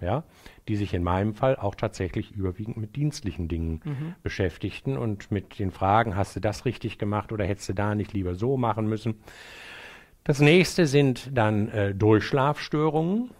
[0.00, 0.24] Ja,
[0.68, 3.80] die sich in meinem Fall auch tatsächlich überwiegend mit dienstlichen Dingen
[4.22, 8.12] beschäftigten und mit den Fragen, hast du das richtig gemacht oder hättest du da nicht
[8.12, 9.16] lieber so machen müssen?
[10.24, 13.30] Das nächste sind dann äh, Durchschlafstörungen.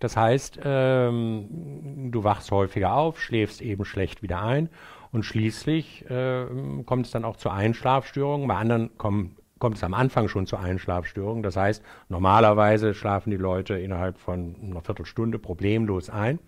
[0.00, 4.68] Das heißt, ähm, du wachst häufiger auf, schläfst eben schlecht wieder ein
[5.12, 8.48] und schließlich ähm, kommt es dann auch zu Einschlafstörungen.
[8.48, 11.42] Bei anderen kommen kommt es am Anfang schon zu Einschlafstörungen.
[11.42, 16.38] Das heißt, normalerweise schlafen die Leute innerhalb von einer Viertelstunde problemlos ein.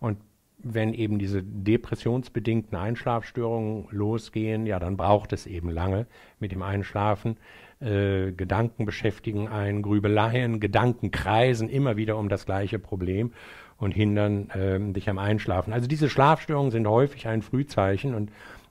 [0.00, 0.18] Und
[0.64, 6.06] wenn eben diese depressionsbedingten Einschlafstörungen losgehen, ja, dann braucht es eben lange
[6.38, 7.36] mit dem Einschlafen.
[7.80, 13.32] Äh, Gedanken beschäftigen einen, Grübeleien, Gedanken kreisen immer wieder um das gleiche Problem
[13.76, 15.72] und hindern ähm, dich am Einschlafen.
[15.72, 18.30] Also diese Schlafstörungen sind häufig ein Frühzeichen und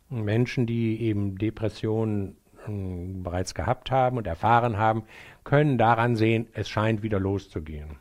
[0.10, 5.04] Menschen, die eben Depressionen bereits gehabt haben und erfahren haben,
[5.44, 7.98] können daran sehen, es scheint wieder loszugehen.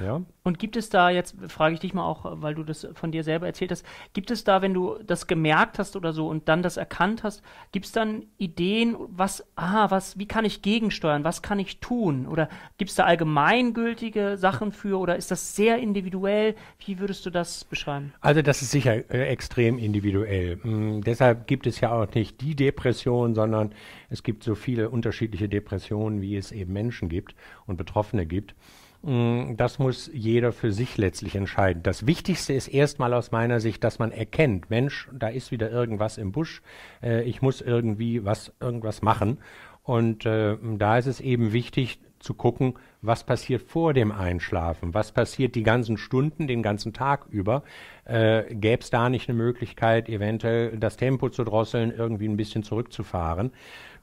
[0.00, 0.22] Ja?
[0.44, 3.24] Und gibt es da, jetzt frage ich dich mal auch, weil du das von dir
[3.24, 6.62] selber erzählt hast, gibt es da, wenn du das gemerkt hast oder so und dann
[6.62, 11.42] das erkannt hast, gibt es dann Ideen, was, ah, was, wie kann ich gegensteuern, was
[11.42, 12.26] kann ich tun?
[12.26, 12.48] Oder
[12.78, 16.54] gibt es da allgemeingültige Sachen für oder ist das sehr individuell?
[16.86, 18.12] Wie würdest du das beschreiben?
[18.20, 20.56] Also das ist sicher äh, extrem individuell.
[20.62, 23.74] Mm, deshalb gibt es ja auch nicht die Depression, sondern
[24.08, 27.34] es gibt so viele unterschiedliche Depressionen, wie es eben Menschen gibt
[27.66, 28.54] und Betroffene gibt.
[29.02, 31.82] Mm, Das muss jeder für sich letztlich entscheiden.
[31.82, 36.18] Das Wichtigste ist erstmal aus meiner Sicht, dass man erkennt, Mensch, da ist wieder irgendwas
[36.18, 36.62] im Busch,
[37.02, 39.38] äh, ich muss irgendwie was, irgendwas machen.
[39.82, 45.12] Und äh, da ist es eben wichtig zu gucken, was passiert vor dem Einschlafen, was
[45.12, 47.62] passiert die ganzen Stunden, den ganzen Tag über.
[48.04, 52.62] Äh, Gäbe es da nicht eine Möglichkeit, eventuell das Tempo zu drosseln, irgendwie ein bisschen
[52.64, 53.52] zurückzufahren?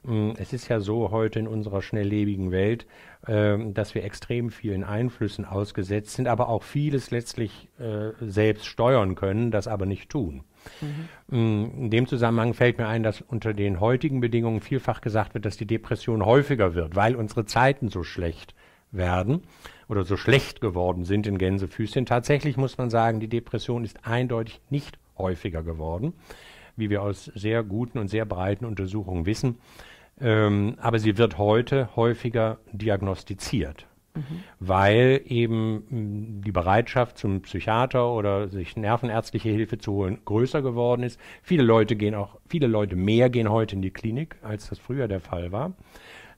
[0.04, 2.86] Mm, Es ist ja so heute in unserer schnelllebigen Welt,
[3.26, 9.14] ähm, dass wir extrem vielen Einflüssen ausgesetzt sind, aber auch vieles letztlich äh, selbst steuern
[9.14, 10.44] können, das aber nicht tun.
[11.28, 15.44] Mm, In dem Zusammenhang fällt mir ein, dass unter den heutigen Bedingungen vielfach gesagt wird,
[15.44, 18.54] dass die Depression häufiger wird, weil unsere Zeiten so schlecht
[18.96, 19.42] werden
[19.88, 22.06] oder so schlecht geworden sind in Gänsefüßchen.
[22.06, 26.12] Tatsächlich muss man sagen, die Depression ist eindeutig nicht häufiger geworden,
[26.76, 29.58] wie wir aus sehr guten und sehr breiten Untersuchungen wissen.
[30.20, 34.22] Ähm, aber sie wird heute häufiger diagnostiziert, mhm.
[34.60, 41.02] weil eben mh, die Bereitschaft zum Psychiater oder sich nervenärztliche Hilfe zu holen größer geworden
[41.02, 41.20] ist.
[41.42, 45.06] Viele Leute gehen auch, viele Leute mehr gehen heute in die Klinik, als das früher
[45.06, 45.74] der Fall war.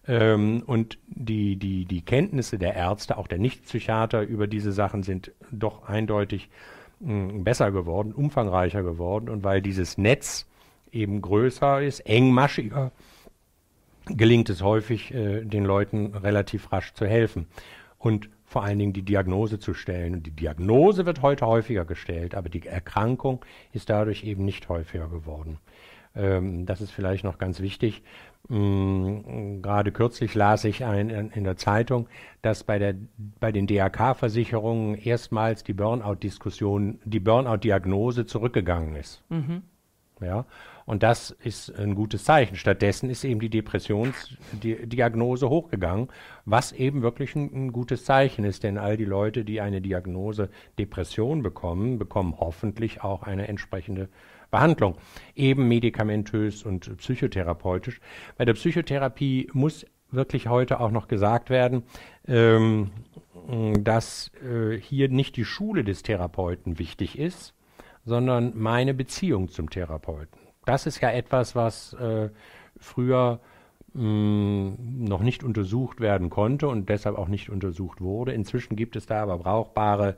[0.09, 5.33] Ähm, und die, die, die Kenntnisse der Ärzte, auch der Nicht-Psychiater über diese Sachen sind
[5.53, 6.49] doch eindeutig
[7.01, 9.29] mh, besser geworden, umfangreicher geworden.
[9.29, 10.47] Und weil dieses Netz
[10.91, 12.91] eben größer ist, engmaschiger,
[14.07, 17.47] gelingt es häufig, äh, den Leuten relativ rasch zu helfen
[17.99, 20.15] und vor allen Dingen die Diagnose zu stellen.
[20.15, 23.45] Und die Diagnose wird heute häufiger gestellt, aber die Erkrankung
[23.75, 25.59] ist dadurch eben nicht häufiger geworden.
[26.15, 28.03] Ähm, das ist vielleicht noch ganz wichtig.
[28.51, 32.09] Ähm, gerade kürzlich las ich ein, in, der Zeitung,
[32.43, 32.95] dass bei, der,
[33.41, 39.23] bei den DRK-Versicherungen erstmals die Burnout-Diskussion, die Burnout-Diagnose zurückgegangen ist.
[39.29, 39.63] Mhm.
[40.21, 40.47] Ja,
[40.85, 42.57] und das ist ein gutes Zeichen.
[42.57, 46.09] Stattdessen ist eben die Depressionsdiagnose hochgegangen,
[46.45, 50.49] was eben wirklich ein, ein, gutes Zeichen ist, denn all die Leute, die eine Diagnose
[50.77, 54.09] Depression bekommen, bekommen hoffentlich auch eine entsprechende
[54.51, 54.97] Behandlung,
[55.35, 58.01] eben medikamentös und psychotherapeutisch.
[58.37, 61.83] Bei der Psychotherapie muss wirklich heute auch noch gesagt werden,
[62.27, 62.91] ähm,
[63.81, 67.55] dass äh, hier nicht die Schule des Therapeuten wichtig ist,
[68.05, 72.29] sondern meine Beziehung zum Therapeuten das ist ja etwas, was äh,
[72.79, 73.41] früher
[73.95, 78.33] mh, hm, noch nicht untersucht werden konnte und deshalb auch nicht untersucht wurde.
[78.33, 80.17] Inzwischen gibt es da aber brauchbare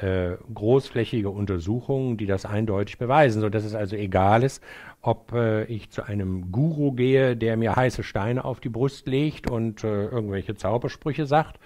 [0.00, 4.62] äh, großflächige Untersuchungen, die das eindeutig beweisen, sodass es also egal ist,
[5.00, 9.48] ob äh, ich zu einem Guru gehe, der mir heiße Steine auf die Brust legt
[9.48, 11.58] und äh, irgendwelche Zaubersprüche sagt,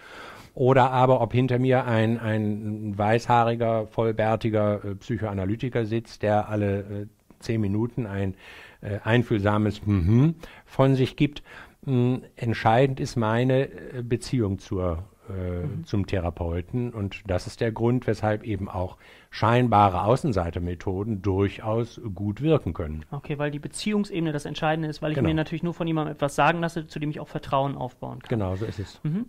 [0.55, 7.07] oder aber ob hinter mir ein, ein weißhaariger, vollbärtiger äh, Psychoanalytiker sitzt, der alle äh,
[7.38, 8.35] zehn Minuten ein
[8.81, 10.35] äh, einfühlsames mhm
[10.66, 11.43] von sich gibt.
[11.85, 12.23] Mhm.
[12.37, 13.69] Entscheidend ist meine
[14.03, 15.85] Beziehung zur, äh, mhm.
[15.85, 18.97] zum Therapeuten und das ist der Grund, weshalb eben auch
[19.31, 23.05] scheinbare Außenseitermethoden durchaus gut wirken können.
[23.11, 25.29] Okay, weil die Beziehungsebene das Entscheidende ist, weil ich genau.
[25.29, 28.29] mir natürlich nur von jemandem etwas sagen lasse, zu dem ich auch Vertrauen aufbauen kann.
[28.29, 29.01] Genau, so ist es.
[29.05, 29.27] Mhm.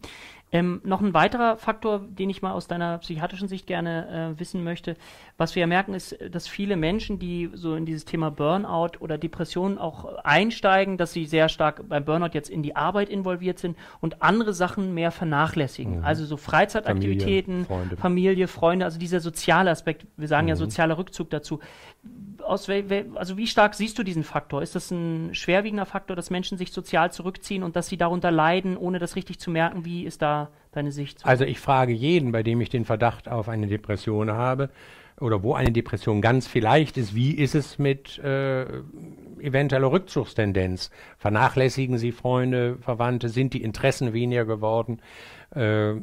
[0.53, 4.63] Ähm, noch ein weiterer Faktor, den ich mal aus deiner psychiatrischen Sicht gerne äh, wissen
[4.63, 4.97] möchte,
[5.37, 9.17] was wir ja merken, ist, dass viele Menschen, die so in dieses Thema Burnout oder
[9.17, 13.77] Depression auch einsteigen, dass sie sehr stark beim Burnout jetzt in die Arbeit involviert sind
[14.01, 15.99] und andere Sachen mehr vernachlässigen.
[15.99, 16.05] Mhm.
[16.05, 17.97] Also so Freizeitaktivitäten, Familie Freunde.
[17.97, 20.49] Familie, Freunde, also dieser soziale Aspekt, wir sagen mhm.
[20.49, 21.59] ja sozialer Rückzug dazu.
[22.43, 22.67] Aus,
[23.15, 24.63] also wie stark siehst du diesen Faktor?
[24.63, 28.77] Ist das ein schwerwiegender Faktor, dass Menschen sich sozial zurückziehen und dass sie darunter leiden,
[28.77, 29.85] ohne das richtig zu merken?
[29.85, 31.23] Wie ist da deine Sicht?
[31.23, 34.69] Also ich frage jeden, bei dem ich den Verdacht auf eine Depression habe
[35.19, 38.65] oder wo eine Depression ganz vielleicht ist, wie ist es mit äh,
[39.39, 40.89] eventueller Rückzugstendenz?
[41.17, 43.29] Vernachlässigen Sie Freunde, Verwandte?
[43.29, 44.99] Sind die Interessen weniger geworden?
[45.55, 45.95] Äh,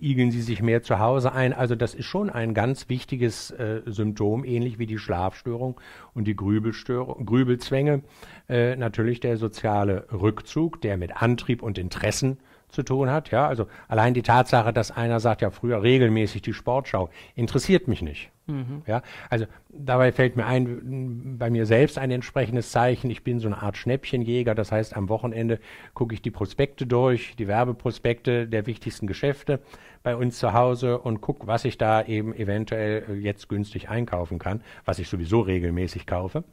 [0.00, 1.52] igeln sie sich mehr zu Hause ein.
[1.52, 5.80] Also das ist schon ein ganz wichtiges äh, Symptom, ähnlich wie die Schlafstörung
[6.14, 8.02] und die Grübelstörung, Grübelzwänge.
[8.48, 12.38] Äh, natürlich der soziale Rückzug, der mit Antrieb und Interessen
[12.76, 13.30] zu tun hat.
[13.32, 18.02] Ja, also allein die Tatsache, dass einer sagt, ja früher regelmäßig die Sportschau, interessiert mich
[18.02, 18.30] nicht.
[18.46, 18.82] Mhm.
[18.86, 23.10] Ja, also dabei fällt mir ein, bei mir selbst ein entsprechendes Zeichen.
[23.10, 24.54] Ich bin so eine Art Schnäppchenjäger.
[24.54, 25.58] Das heißt, am Wochenende
[25.94, 29.60] gucke ich die Prospekte durch, die Werbeprospekte der wichtigsten Geschäfte
[30.04, 34.62] bei uns zu Hause und gucke, was ich da eben eventuell jetzt günstig einkaufen kann,
[34.84, 36.44] was ich sowieso regelmäßig kaufe.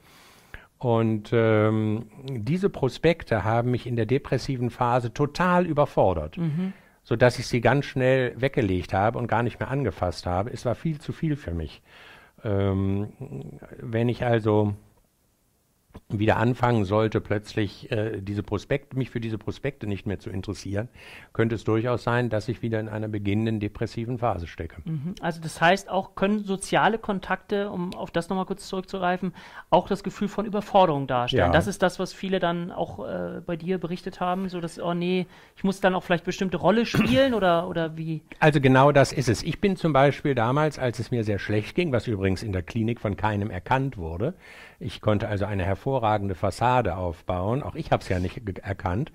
[0.83, 6.73] Und ähm, diese Prospekte haben mich in der depressiven Phase total überfordert, mhm.
[7.03, 10.51] sodass ich sie ganz schnell weggelegt habe und gar nicht mehr angefasst habe.
[10.51, 11.81] Es war viel zu viel für mich.
[12.43, 13.13] Ähm,
[13.79, 14.73] wenn ich also
[16.09, 20.89] wieder anfangen sollte, plötzlich äh, diese Prospekte, mich für diese Prospekte nicht mehr zu interessieren,
[21.33, 24.81] könnte es durchaus sein, dass ich wieder in einer beginnenden depressiven Phase stecke.
[24.85, 25.15] Mhm.
[25.21, 29.33] Also das heißt auch, können soziale Kontakte, um auf das nochmal kurz zurückzugreifen,
[29.69, 31.47] auch das Gefühl von Überforderung darstellen.
[31.47, 31.51] Ja.
[31.51, 34.93] Das ist das, was viele dann auch äh, bei dir berichtet haben, so dass, oh
[34.93, 35.25] nee,
[35.55, 38.21] ich muss dann auch vielleicht bestimmte Rolle spielen oder, oder wie?
[38.39, 39.43] Also genau das ist es.
[39.43, 42.63] Ich bin zum Beispiel damals, als es mir sehr schlecht ging, was übrigens in der
[42.63, 44.33] Klinik von keinem erkannt wurde,
[44.83, 47.63] ich konnte also eine hervorragende Fassade aufbauen.
[47.63, 49.11] Auch ich habe es ja nicht erkannt.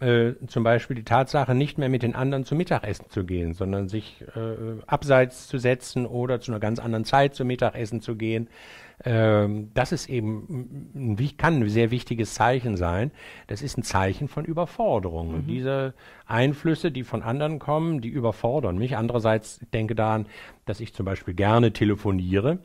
[0.00, 3.88] Äh, zum Beispiel die Tatsache, nicht mehr mit den anderen zum Mittagessen zu gehen, sondern
[3.88, 8.48] sich äh, abseits zu setzen oder zu einer ganz anderen Zeit zum Mittagessen zu gehen.
[9.04, 13.10] Ähm, das ist eben, ein, kann ein sehr wichtiges Zeichen sein.
[13.46, 15.42] Das ist ein Zeichen von Überforderung.
[15.42, 15.46] Mhm.
[15.46, 15.94] Diese
[16.26, 18.96] Einflüsse, die von anderen kommen, die überfordern mich.
[18.96, 20.26] Andererseits denke daran,
[20.66, 22.58] dass ich zum Beispiel gerne telefoniere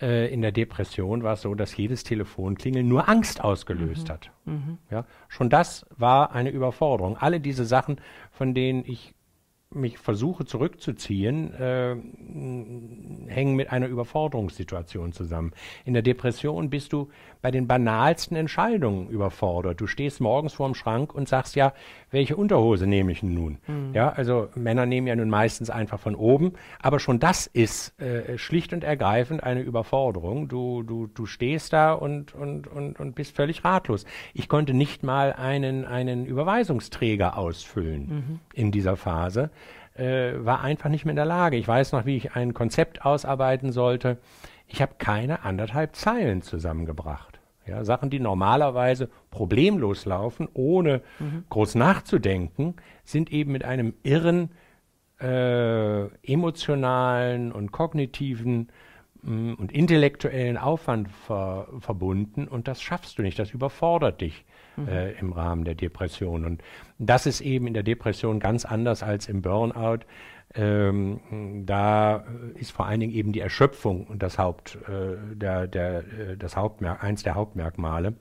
[0.00, 4.12] Äh, in der Depression war es so, dass jedes Telefonklingeln nur Angst ausgelöst Mhm.
[4.12, 4.30] hat.
[4.90, 7.16] Ja, schon das war eine Überforderung.
[7.16, 8.00] Alle diese Sachen,
[8.32, 9.14] von denen ich
[9.74, 11.96] mich versuche zurückzuziehen, äh,
[13.28, 15.52] hängen mit einer Überforderungssituation zusammen.
[15.84, 17.08] In der Depression bist du
[17.42, 19.80] bei den banalsten Entscheidungen überfordert.
[19.80, 21.74] Du stehst morgens vorm Schrank und sagst ja,
[22.10, 23.58] welche Unterhose nehme ich nun?
[23.94, 28.38] Ja, also Männer nehmen ja nun meistens einfach von oben, aber schon das ist äh,
[28.38, 30.48] schlicht und ergreifend eine Überforderung.
[30.48, 34.06] Du, du, du stehst da und, und, und, und bist völlig ratlos.
[34.32, 39.50] Ich konnte nicht mal einen, einen Überweisungsträger ausfüllen in dieser Phase
[39.94, 41.56] äh, war einfach nicht mehr in der Lage.
[41.56, 44.18] Ich weiß noch, wie ich ein Konzept ausarbeiten sollte.
[44.66, 47.40] Ich habe keine anderthalb Zeilen zusammengebracht.
[47.66, 51.00] Ja, Sachen, die normalerweise problemlos laufen, ohne
[51.48, 54.50] groß nachzudenken, sind eben mit einem irren
[55.18, 58.68] äh, emotionalen und kognitiven
[59.22, 64.44] mh, und intellektuellen Aufwand ver verbunden und das schaffst du nicht, das überfordert dich
[64.86, 66.44] äh, im Rahmen der Depression.
[66.44, 66.62] Und
[66.98, 70.00] das ist eben in der Depression ganz anders als im Burnout.
[70.54, 76.36] Ähm, da ist vor allen Dingen eben die Erschöpfung das Haupt, äh, der, der, äh,
[76.36, 78.14] das Hauptmerk eins der Hauptmerkmale.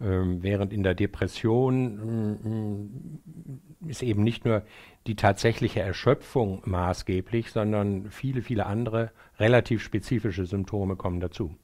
[0.00, 4.62] Ähm, während in der Depression mm, mm, ist eben nicht nur
[5.06, 11.54] die tatsächliche Erschöpfung maßgeblich, sondern viele, viele andere relativ spezifische Symptome kommen dazu.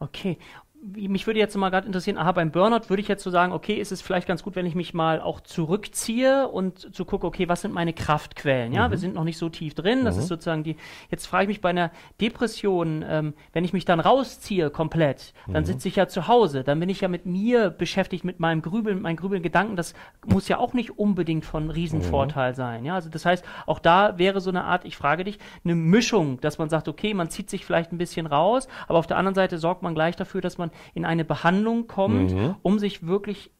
[0.00, 0.36] Okay.
[0.84, 3.74] Mich würde jetzt mal gerade interessieren, aha, beim Burnout würde ich jetzt so sagen, okay,
[3.74, 7.48] ist es vielleicht ganz gut, wenn ich mich mal auch zurückziehe und zu gucke, okay,
[7.48, 8.72] was sind meine Kraftquellen?
[8.72, 10.04] Ja, wir sind noch nicht so tief drin.
[10.04, 10.76] Das ist sozusagen die.
[11.08, 15.64] Jetzt frage ich mich bei einer Depression, ähm, wenn ich mich dann rausziehe komplett, dann
[15.64, 18.96] sitze ich ja zu Hause, dann bin ich ja mit mir beschäftigt, mit meinem Grübeln,
[18.96, 19.76] mit meinen grübelnden Gedanken.
[19.76, 19.94] Das
[20.26, 22.84] muss ja auch nicht unbedingt von Riesenvorteil sein.
[22.84, 26.40] Ja, also das heißt, auch da wäre so eine Art, ich frage dich, eine Mischung,
[26.40, 29.36] dass man sagt, okay, man zieht sich vielleicht ein bisschen raus, aber auf der anderen
[29.36, 33.50] Seite sorgt man gleich dafür, dass man in eine Behandlung kommt, um sich wirklich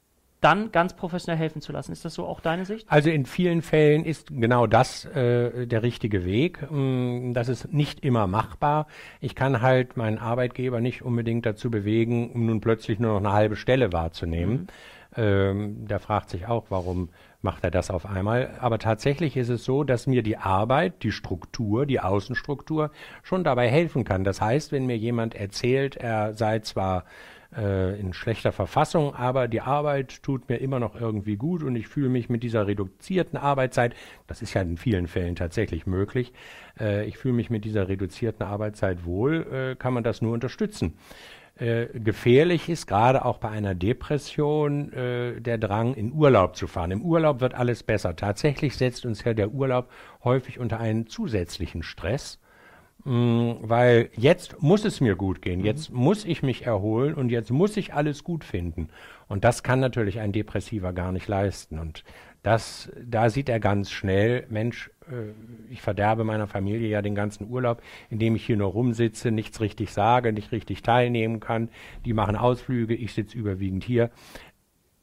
[0.42, 1.92] dann ganz professionell helfen zu lassen.
[1.92, 2.90] Ist das so auch deine Sicht?
[2.90, 6.68] Also in vielen Fällen ist genau das äh, der richtige Weg.
[6.70, 8.88] Mm, Das ist nicht immer machbar.
[9.20, 13.32] Ich kann halt meinen Arbeitgeber nicht unbedingt dazu bewegen, um nun plötzlich nur noch eine
[13.32, 14.66] halbe Stelle wahrzunehmen.
[15.14, 17.10] Ähm, der fragt sich auch, warum
[17.42, 18.50] macht er das auf einmal.
[18.60, 22.90] Aber tatsächlich ist es so, dass mir die Arbeit, die Struktur, die Außenstruktur
[23.22, 24.24] schon dabei helfen kann.
[24.24, 27.04] Das heißt, wenn mir jemand erzählt, er sei zwar
[27.56, 31.88] äh, in schlechter Verfassung, aber die Arbeit tut mir immer noch irgendwie gut und ich
[31.88, 33.94] fühle mich mit dieser reduzierten Arbeitszeit,
[34.26, 36.32] das ist ja in vielen Fällen tatsächlich möglich,
[36.80, 40.94] äh, ich fühle mich mit dieser reduzierten Arbeitszeit wohl, äh, kann man das nur unterstützen.
[41.56, 46.90] Äh, gefährlich ist gerade auch bei einer Depression äh, der Drang, in Urlaub zu fahren.
[46.90, 48.16] Im Urlaub wird alles besser.
[48.16, 49.90] Tatsächlich setzt uns ja der Urlaub
[50.24, 52.38] häufig unter einen zusätzlichen Stress.
[53.04, 57.50] Mm, Weil jetzt muss es mir gut gehen, jetzt muss ich mich erholen und jetzt
[57.50, 58.88] muss ich alles gut finden.
[59.28, 61.78] Und das kann natürlich ein Depressiver gar nicht leisten.
[61.78, 62.02] Und
[62.42, 65.32] das, da sieht er ganz schnell, Mensch, äh,
[65.70, 69.92] ich verderbe meiner Familie ja den ganzen Urlaub, indem ich hier nur rumsitze, nichts richtig
[69.92, 71.68] sage, nicht richtig teilnehmen kann.
[72.04, 74.10] Die machen Ausflüge, ich sitze überwiegend hier.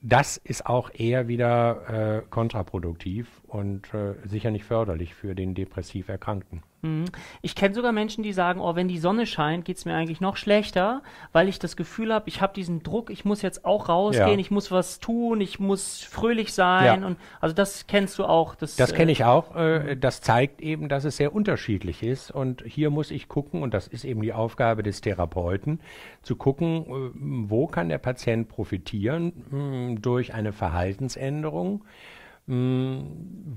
[0.02, 6.08] Das ist auch eher wieder äh, kontraproduktiv und äh, sicher nicht förderlich für den depressiv
[6.10, 6.64] Erkrankten.
[6.82, 7.06] Mhm.
[7.42, 10.22] Ich kenne sogar Menschen, die sagen, oh, wenn die Sonne scheint, geht es mir eigentlich
[10.22, 11.02] noch schlechter,
[11.34, 14.38] weil ich das Gefühl habe, ich habe diesen Druck, ich muss jetzt auch rausgehen, Ja.
[14.38, 17.02] ich muss was tun, ich muss fröhlich sein.
[17.02, 17.08] Ja.
[17.08, 18.56] Und also das kennst du auch.
[18.56, 19.56] Das, Das äh, kenne ich auch.
[19.56, 22.32] Äh, das zeigt eben, dass es sehr unterschiedlich ist.
[22.32, 25.82] Und hier muss ich gucken, und das ist eben die Aufgabe des Therapeuten,
[26.22, 27.12] zu gucken, äh,
[27.50, 31.84] wo kann der Patient profitieren mh, durch eine Verhaltensänderung.
[32.50, 33.04] Mh,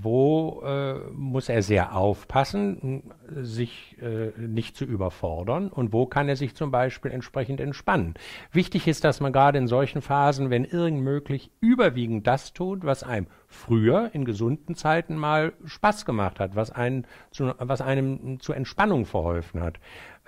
[0.05, 6.29] Wo äh, muss er sehr aufpassen, mh, sich äh, nicht zu überfordern und wo kann
[6.29, 8.15] er sich zum Beispiel entsprechend entspannen.
[8.53, 13.03] Wichtig ist, dass man gerade in solchen Phasen, wenn irgend möglich, überwiegend das tut, was
[13.03, 18.57] einem früher in gesunden Zeiten mal Spaß gemacht hat, was, einen zu, was einem zur
[18.57, 19.79] Entspannung verholfen hat.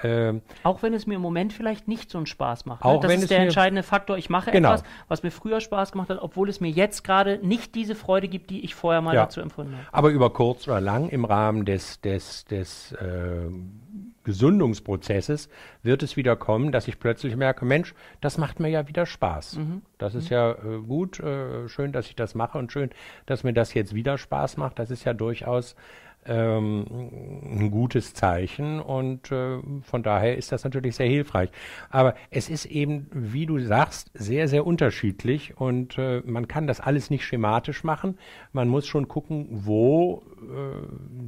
[0.03, 2.85] Ähm, Auch wenn es mir im Moment vielleicht nicht so einen Spaß macht.
[2.85, 3.01] Auch ne?
[3.01, 4.19] Das wenn ist es der entscheidende Faktor.
[4.19, 4.71] Ich mache Genau.
[4.71, 8.27] etwas, was mir früher Spaß gemacht hat, obwohl es mir jetzt gerade nicht diese Freude
[8.29, 9.23] gibt, die ich vorher mal Ja.
[9.23, 9.87] dazu empfunden habe.
[9.93, 13.49] Aber über kurz oder lang im Rahmen des, des, des äh,
[14.25, 15.49] Gesundungsprozesses
[15.83, 19.59] wird es wieder kommen, dass ich plötzlich merke, Mensch, das macht mir ja wieder Spaß.
[19.99, 22.91] Das ist ja äh, gut, äh, schön, dass ich das mache und schön,
[23.27, 24.79] dass mir das jetzt wieder Spaß macht.
[24.79, 25.77] Das ist ja durchaus
[26.27, 26.85] ähm,
[27.45, 31.51] ein gutes Zeichen und äh, von daher ist das natürlich sehr hilfreich.
[31.91, 36.81] Aber es ist eben, wie du sagst, sehr, sehr unterschiedlich und äh, man kann das
[36.81, 38.19] alles nicht schematisch machen.
[38.53, 40.23] Man muss schon gucken, wo,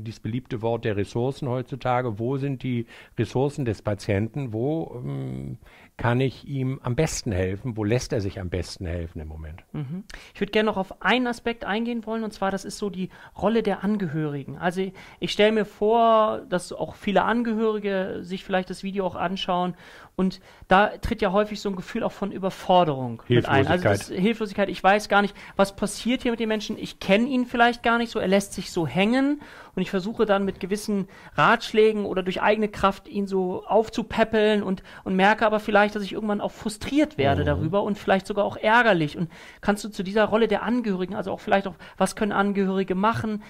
[0.05, 2.87] dieses beliebte Wort der Ressourcen heutzutage, wo sind die
[3.19, 5.59] Ressourcen des Patienten, wo ähm,
[5.97, 7.77] kann ich ihm am besten helfen?
[7.77, 9.63] Wo lässt er sich am besten helfen im Moment?
[9.73, 10.05] Mhm.
[10.35, 13.09] Ich würde gerne noch auf einen Aspekt eingehen wollen, und zwar das ist so die
[13.41, 14.59] Rolle der Angehörigen.
[14.59, 14.91] Also
[15.21, 19.75] ich stelle mir vor, dass auch viele Angehörige sich vielleicht das Video auch anschauen
[20.19, 23.67] und da tritt ja häufig so ein Gefühl auch von Überforderung mit ein.
[23.67, 26.79] Also das, Hilflosigkeit, ich weiß gar nicht, was passiert hier mit den Menschen.
[26.79, 29.43] Ich kenne ihn vielleicht gar nicht so, er lässt sich so hängen
[29.75, 34.83] und ich versuche dann mit gewissen Ratschlägen oder durch eigene Kraft ihn so aufzupäppeln und,
[35.05, 37.47] und merke aber vielleicht, dass ich irgendwann auch frustriert werde mhm.
[37.47, 39.19] darüber und vielleicht sogar auch ärgerlich.
[39.19, 42.95] Und kannst du zu dieser Rolle der Angehörigen, also auch vielleicht auch, was können Angehörige
[42.95, 43.43] machen?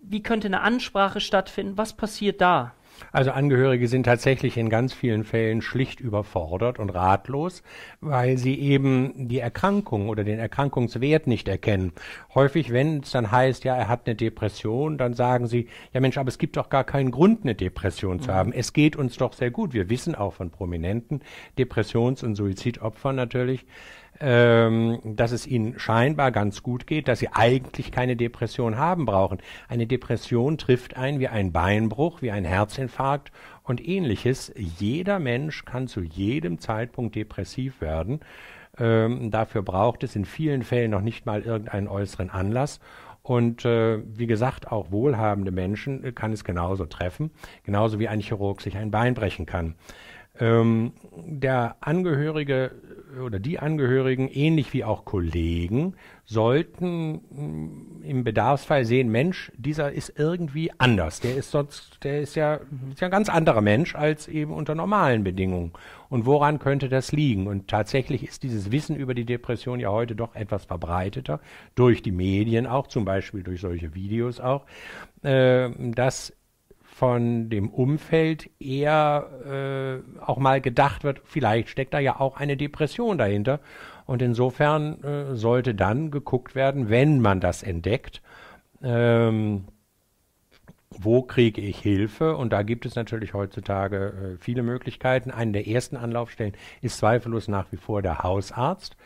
[0.00, 1.76] Wie könnte eine Ansprache stattfinden?
[1.76, 2.72] Was passiert da?
[3.12, 7.62] Also Angehörige sind tatsächlich in ganz vielen Fällen schlicht überfordert und ratlos,
[8.00, 11.92] weil sie eben die Erkrankung oder den Erkrankungswert nicht erkennen.
[12.34, 16.18] Häufig, wenn es dann heißt, ja, er hat eine Depression, dann sagen sie, ja Mensch,
[16.18, 18.34] aber es gibt doch gar keinen Grund, eine Depression zu mhm.
[18.34, 18.52] haben.
[18.52, 19.72] Es geht uns doch sehr gut.
[19.72, 21.22] Wir wissen auch von prominenten
[21.58, 23.66] Depressions- und Suizidopfern natürlich,
[24.20, 29.38] ähm, dass es ihnen scheinbar ganz gut geht, dass sie eigentlich keine Depression haben brauchen.
[29.68, 33.30] Eine Depression trifft ein wie ein Beinbruch, wie ein Herzinfarkt
[33.62, 34.52] und ähnliches.
[34.56, 38.20] Jeder Mensch kann zu jedem Zeitpunkt depressiv werden.
[38.78, 42.80] Ähm, dafür braucht es in vielen Fällen noch nicht mal irgendeinen äußeren Anlass.
[43.22, 47.30] Und äh, wie gesagt, auch wohlhabende Menschen kann es genauso treffen,
[47.62, 49.74] genauso wie ein Chirurg sich ein Bein brechen kann.
[50.40, 52.72] Ähm, der Angehörige
[53.24, 60.12] oder die Angehörigen, ähnlich wie auch Kollegen, sollten mm, im Bedarfsfall sehen, Mensch, dieser ist
[60.16, 61.20] irgendwie anders.
[61.20, 62.60] Der ist sonst, der ist ja,
[62.90, 65.72] ist ja ein ganz anderer Mensch als eben unter normalen Bedingungen.
[66.08, 67.46] Und woran könnte das liegen?
[67.46, 71.40] Und tatsächlich ist dieses Wissen über die Depression ja heute doch etwas verbreiteter,
[71.74, 74.64] durch die Medien auch, zum Beispiel durch solche Videos auch,
[75.22, 76.32] äh, dass
[76.98, 82.56] von dem Umfeld eher äh, auch mal gedacht wird, vielleicht steckt da ja auch eine
[82.56, 83.60] Depression dahinter.
[84.04, 88.20] Und insofern äh, sollte dann geguckt werden, wenn man das entdeckt,
[88.82, 89.66] ähm,
[90.90, 92.36] wo kriege ich Hilfe?
[92.36, 95.30] Und da gibt es natürlich heutzutage äh, viele Möglichkeiten.
[95.30, 98.96] Eine der ersten Anlaufstellen ist zweifellos nach wie vor der Hausarzt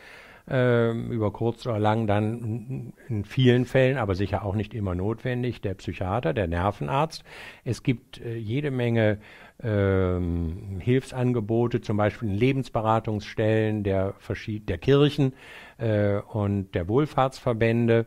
[0.45, 5.73] über kurz oder lang dann in vielen Fällen, aber sicher auch nicht immer notwendig, der
[5.75, 7.23] Psychiater, der Nervenarzt.
[7.63, 9.19] Es gibt äh, jede Menge
[9.63, 14.15] ähm, Hilfsangebote, zum Beispiel in Lebensberatungsstellen der,
[14.47, 15.33] der Kirchen
[15.77, 18.05] äh, und der Wohlfahrtsverbände.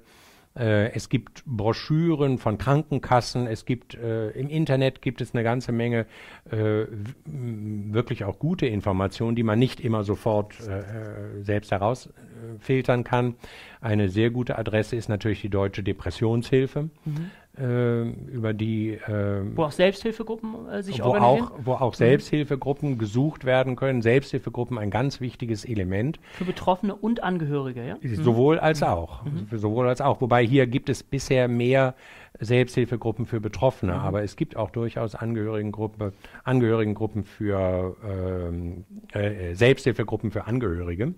[0.56, 5.72] Äh, es gibt Broschüren von Krankenkassen, es gibt äh, im Internet gibt es eine ganze
[5.72, 6.06] Menge
[6.50, 6.86] äh,
[7.24, 13.34] wirklich auch gute Informationen, die man nicht immer sofort äh, äh, selbst herausfiltern kann.
[13.80, 16.90] Eine sehr gute Adresse ist natürlich die Deutsche Depressionshilfe.
[17.04, 21.48] Mhm über die äh, wo auch Selbsthilfegruppen äh, sich wo organisieren?
[21.48, 21.96] Auch, wo auch mhm.
[21.96, 24.02] Selbsthilfegruppen gesucht werden können.
[24.02, 26.20] Selbsthilfegruppen ein ganz wichtiges Element.
[26.34, 27.96] Für Betroffene und Angehörige, ja?
[28.02, 28.86] Sowohl als mhm.
[28.88, 29.24] auch.
[29.24, 29.58] Mhm.
[29.58, 30.20] Sowohl als auch.
[30.20, 31.94] Wobei hier gibt es bisher mehr
[32.38, 34.00] Selbsthilfegruppen für Betroffene, mhm.
[34.00, 36.12] aber es gibt auch durchaus Angehörigengruppe,
[36.44, 41.14] Angehörigengruppen für ähm, äh, Selbsthilfegruppen für Angehörige.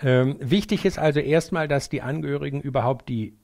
[0.00, 3.34] Ähm, wichtig ist also erstmal, dass die Angehörigen überhaupt die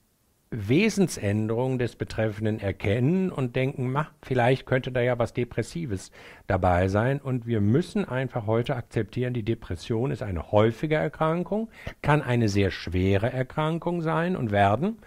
[0.51, 6.11] Wesensänderung des Betreffenden erkennen und denken, mach, vielleicht könnte da ja was Depressives
[6.47, 7.21] dabei sein.
[7.21, 11.69] Und wir müssen einfach heute akzeptieren, die Depression ist eine häufige Erkrankung,
[12.03, 14.99] kann eine sehr schwere Erkrankung sein und werden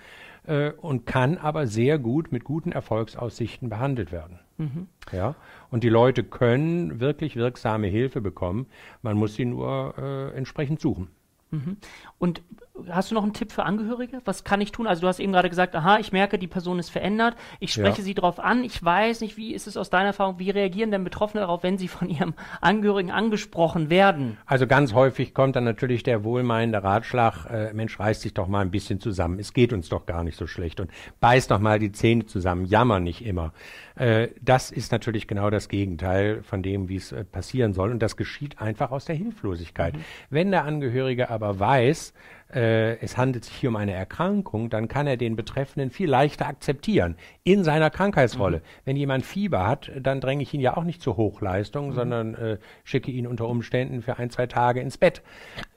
[0.45, 4.39] äh, und kann aber sehr gut mit guten Erfolgsaussichten behandelt werden.
[4.57, 4.87] Mhm.
[5.11, 5.35] Ja?
[5.69, 8.67] Und die Leute können wirklich wirksame Hilfe bekommen.
[9.01, 11.07] Man muss sie nur äh, entsprechend suchen.
[11.51, 11.77] Mhm.
[12.17, 12.41] Und
[12.89, 14.21] hast du noch einen Tipp für Angehörige?
[14.25, 14.87] Was kann ich tun?
[14.87, 17.35] Also du hast eben gerade gesagt, aha, ich merke, die Person ist verändert.
[17.59, 18.03] Ich spreche ja.
[18.03, 18.63] sie darauf an.
[18.63, 21.77] Ich weiß nicht, wie ist es aus deiner Erfahrung, wie reagieren denn Betroffene darauf, wenn
[21.77, 24.37] sie von ihrem Angehörigen angesprochen werden?
[24.45, 28.61] Also ganz häufig kommt dann natürlich der wohlmeinende Ratschlag, äh, Mensch, reiß dich doch mal
[28.61, 29.39] ein bisschen zusammen.
[29.39, 32.65] Es geht uns doch gar nicht so schlecht und beiß doch mal die Zähne zusammen,
[32.65, 33.53] jammer nicht immer.
[33.95, 37.99] Äh, das ist natürlich genau das Gegenteil von dem, wie es äh, passieren soll und
[37.99, 39.95] das geschieht einfach aus der Hilflosigkeit.
[39.95, 40.03] Mhm.
[40.29, 42.13] Wenn der Angehörige aber weiß,
[42.53, 46.47] äh, es handelt sich hier um eine Erkrankung, dann kann er den Betreffenden viel leichter
[46.47, 48.57] akzeptieren in seiner Krankheitsrolle.
[48.57, 48.61] Mhm.
[48.85, 51.93] Wenn jemand Fieber hat, dann dränge ich ihn ja auch nicht zur Hochleistung, mhm.
[51.93, 55.21] sondern äh, schicke ihn unter Umständen für ein, zwei Tage ins Bett.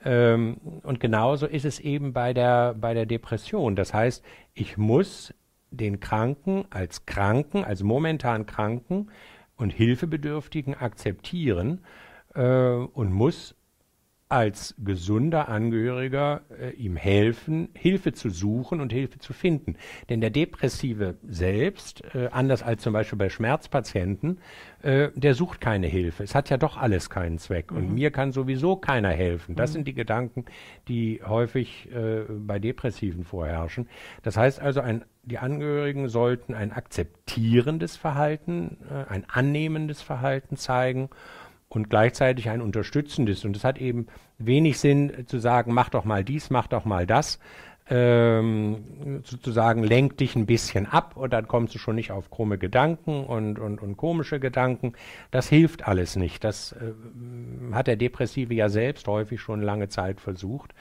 [0.05, 3.77] Ähm, und genauso ist es eben bei der, bei der Depression.
[3.77, 5.33] Das heißt, ich muss
[5.71, 9.11] den Kranken als Kranken, als momentan Kranken
[9.57, 11.85] und Hilfebedürftigen akzeptieren
[12.35, 13.57] äh, und muss
[14.29, 19.77] als gesunder Angehöriger äh, ihm helfen, Hilfe zu suchen und Hilfe zu finden.
[20.09, 24.41] Denn der Depressive selbst, äh, anders als zum Beispiel bei Schmerzpatienten,
[24.83, 26.25] äh, der sucht keine Hilfe.
[26.25, 27.77] Es hat ja doch alles keinen Zweck mhm.
[27.77, 29.57] und mir kann sowieso keiner helfen.
[29.57, 29.75] Das mhm.
[29.75, 30.47] sind die Gedanken,
[30.89, 33.89] die häufig äh, bei Depressiven vorherrschen.
[34.23, 41.11] Das heißt also, ein, die Angehörigen sollten ein akzeptierendes Verhalten, äh, ein annehmendes Verhalten zeigen
[41.75, 43.45] und gleichzeitig ein unterstützendes.
[43.45, 44.07] Und es hat eben
[44.39, 47.39] wenig Sinn zu sagen, mach doch mal dies, mach doch mal das.
[47.91, 52.57] Ähm, sozusagen lenk dich ein bisschen ab und dann kommst du schon nicht auf krumme
[52.57, 54.95] Gedanken und, und, und komische Gedanken.
[55.31, 56.45] Das hilft alles nicht.
[56.45, 56.93] Das äh,
[57.75, 60.73] hat der Depressive ja selbst häufig schon lange Zeit versucht.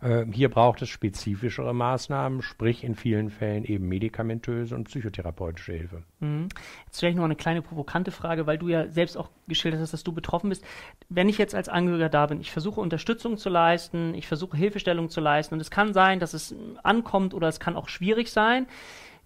[0.00, 6.02] Äh, hier braucht es spezifischere Maßnahmen, sprich in vielen Fällen eben medikamentöse und psychotherapeutische Hilfe.
[6.20, 6.48] Mhm.
[6.86, 10.04] Jetzt vielleicht noch eine kleine provokante Frage, weil du ja selbst auch geschildert hast, dass
[10.04, 10.64] du betroffen bist.
[11.08, 15.10] Wenn ich jetzt als Angehöriger da bin, ich versuche Unterstützung zu leisten, ich versuche Hilfestellung
[15.10, 18.66] zu leisten und es kann sein, dass es ankommt oder es kann auch schwierig sein.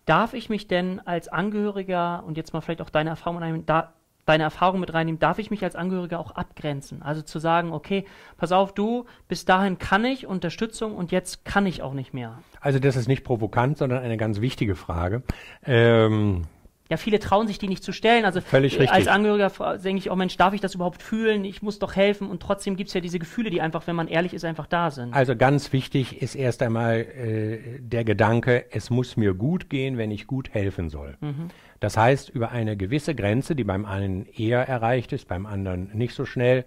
[0.06, 3.94] Darf ich mich denn als Angehöriger und jetzt mal vielleicht auch deine Erfahrung annehmen, da
[4.26, 7.02] deine Erfahrung mit reinnehmen, darf ich mich als Angehöriger auch abgrenzen.
[7.02, 8.04] Also zu sagen, okay,
[8.36, 12.38] pass auf, du, bis dahin kann ich Unterstützung und jetzt kann ich auch nicht mehr.
[12.60, 15.22] Also das ist nicht provokant, sondern eine ganz wichtige Frage.
[15.64, 16.44] Ähm,
[16.90, 18.26] ja, viele trauen sich die nicht zu stellen.
[18.26, 18.92] Also Völlig richtig.
[18.92, 21.44] als Angehöriger denke ich, oh Mensch, darf ich das überhaupt fühlen?
[21.44, 22.28] Ich muss doch helfen.
[22.28, 24.90] Und trotzdem gibt es ja diese Gefühle, die einfach, wenn man ehrlich ist, einfach da
[24.90, 25.14] sind.
[25.14, 30.10] Also ganz wichtig ist erst einmal äh, der Gedanke, es muss mir gut gehen, wenn
[30.10, 31.16] ich gut helfen soll.
[31.20, 31.48] Mhm.
[31.80, 36.14] Das heißt, über eine gewisse Grenze, die beim einen eher erreicht ist, beim anderen nicht
[36.14, 36.66] so schnell,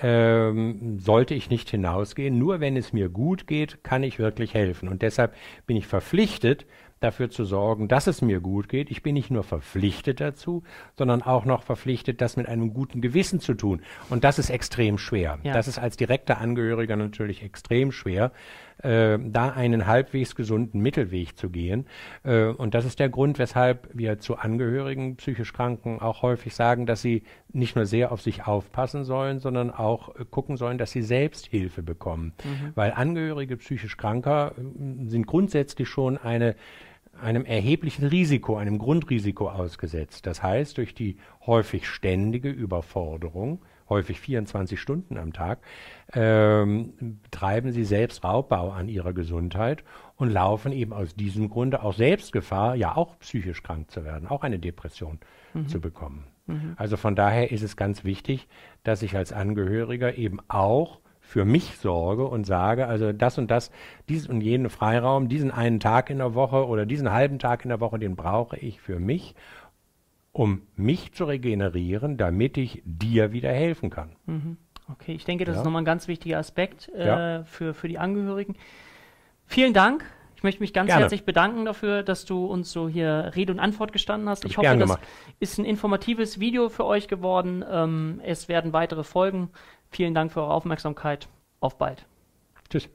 [0.00, 2.38] ähm, sollte ich nicht hinausgehen.
[2.38, 4.88] Nur wenn es mir gut geht, kann ich wirklich helfen.
[4.88, 5.34] Und deshalb
[5.66, 6.66] bin ich verpflichtet,
[7.00, 8.90] dafür zu sorgen, dass es mir gut geht.
[8.90, 10.62] Ich bin nicht nur verpflichtet dazu,
[10.96, 13.82] sondern auch noch verpflichtet, das mit einem guten Gewissen zu tun.
[14.10, 15.38] Und das ist extrem schwer.
[15.42, 15.52] Ja.
[15.52, 18.32] Das ist als direkter Angehöriger natürlich extrem schwer,
[18.82, 21.86] äh, da einen halbwegs gesunden Mittelweg zu gehen.
[22.22, 26.86] Äh, und das ist der Grund, weshalb wir zu Angehörigen psychisch Kranken auch häufig sagen,
[26.86, 27.22] dass sie
[27.52, 31.46] nicht nur sehr auf sich aufpassen sollen, sondern auch äh, gucken sollen, dass sie selbst
[31.46, 32.32] Hilfe bekommen.
[32.44, 32.72] Mhm.
[32.74, 36.54] Weil Angehörige psychisch Kranker äh, sind grundsätzlich schon eine
[37.18, 40.26] einem erheblichen Risiko, einem Grundrisiko ausgesetzt.
[40.26, 41.16] Das heißt, durch die
[41.46, 45.60] häufig ständige Überforderung, häufig 24 Stunden am Tag,
[46.12, 49.84] ähm, treiben sie selbst Raubbau an ihrer Gesundheit
[50.16, 54.28] und laufen eben aus diesem Grunde auch selbst Gefahr, ja auch psychisch krank zu werden,
[54.28, 55.18] auch eine Depression
[55.54, 55.68] mhm.
[55.68, 56.24] zu bekommen.
[56.46, 56.74] Mhm.
[56.76, 58.48] Also von daher ist es ganz wichtig,
[58.82, 63.70] dass ich als Angehöriger eben auch für mich sorge und sage, also das und das,
[64.08, 67.68] diesen und jenen Freiraum, diesen einen Tag in der Woche oder diesen halben Tag in
[67.68, 69.34] der Woche, den brauche ich für mich,
[70.32, 74.16] um mich zu regenerieren, damit ich dir wieder helfen kann.
[74.24, 74.56] Mhm.
[74.90, 75.60] Okay, ich denke, das ja.
[75.60, 77.44] ist nochmal ein ganz wichtiger Aspekt äh, ja.
[77.44, 78.56] für, für die Angehörigen.
[79.44, 80.06] Vielen Dank.
[80.34, 81.02] Ich möchte mich ganz Gerne.
[81.02, 84.44] herzlich bedanken dafür, dass du uns so hier Rede und Antwort gestanden hast.
[84.44, 84.98] Ich, ich hoffe, das
[85.40, 87.64] ist ein informatives Video für euch geworden.
[87.68, 89.50] Ähm, es werden weitere Folgen.
[89.90, 91.28] Vielen Dank für eure Aufmerksamkeit.
[91.60, 92.06] Auf bald.
[92.68, 92.88] Tschüss.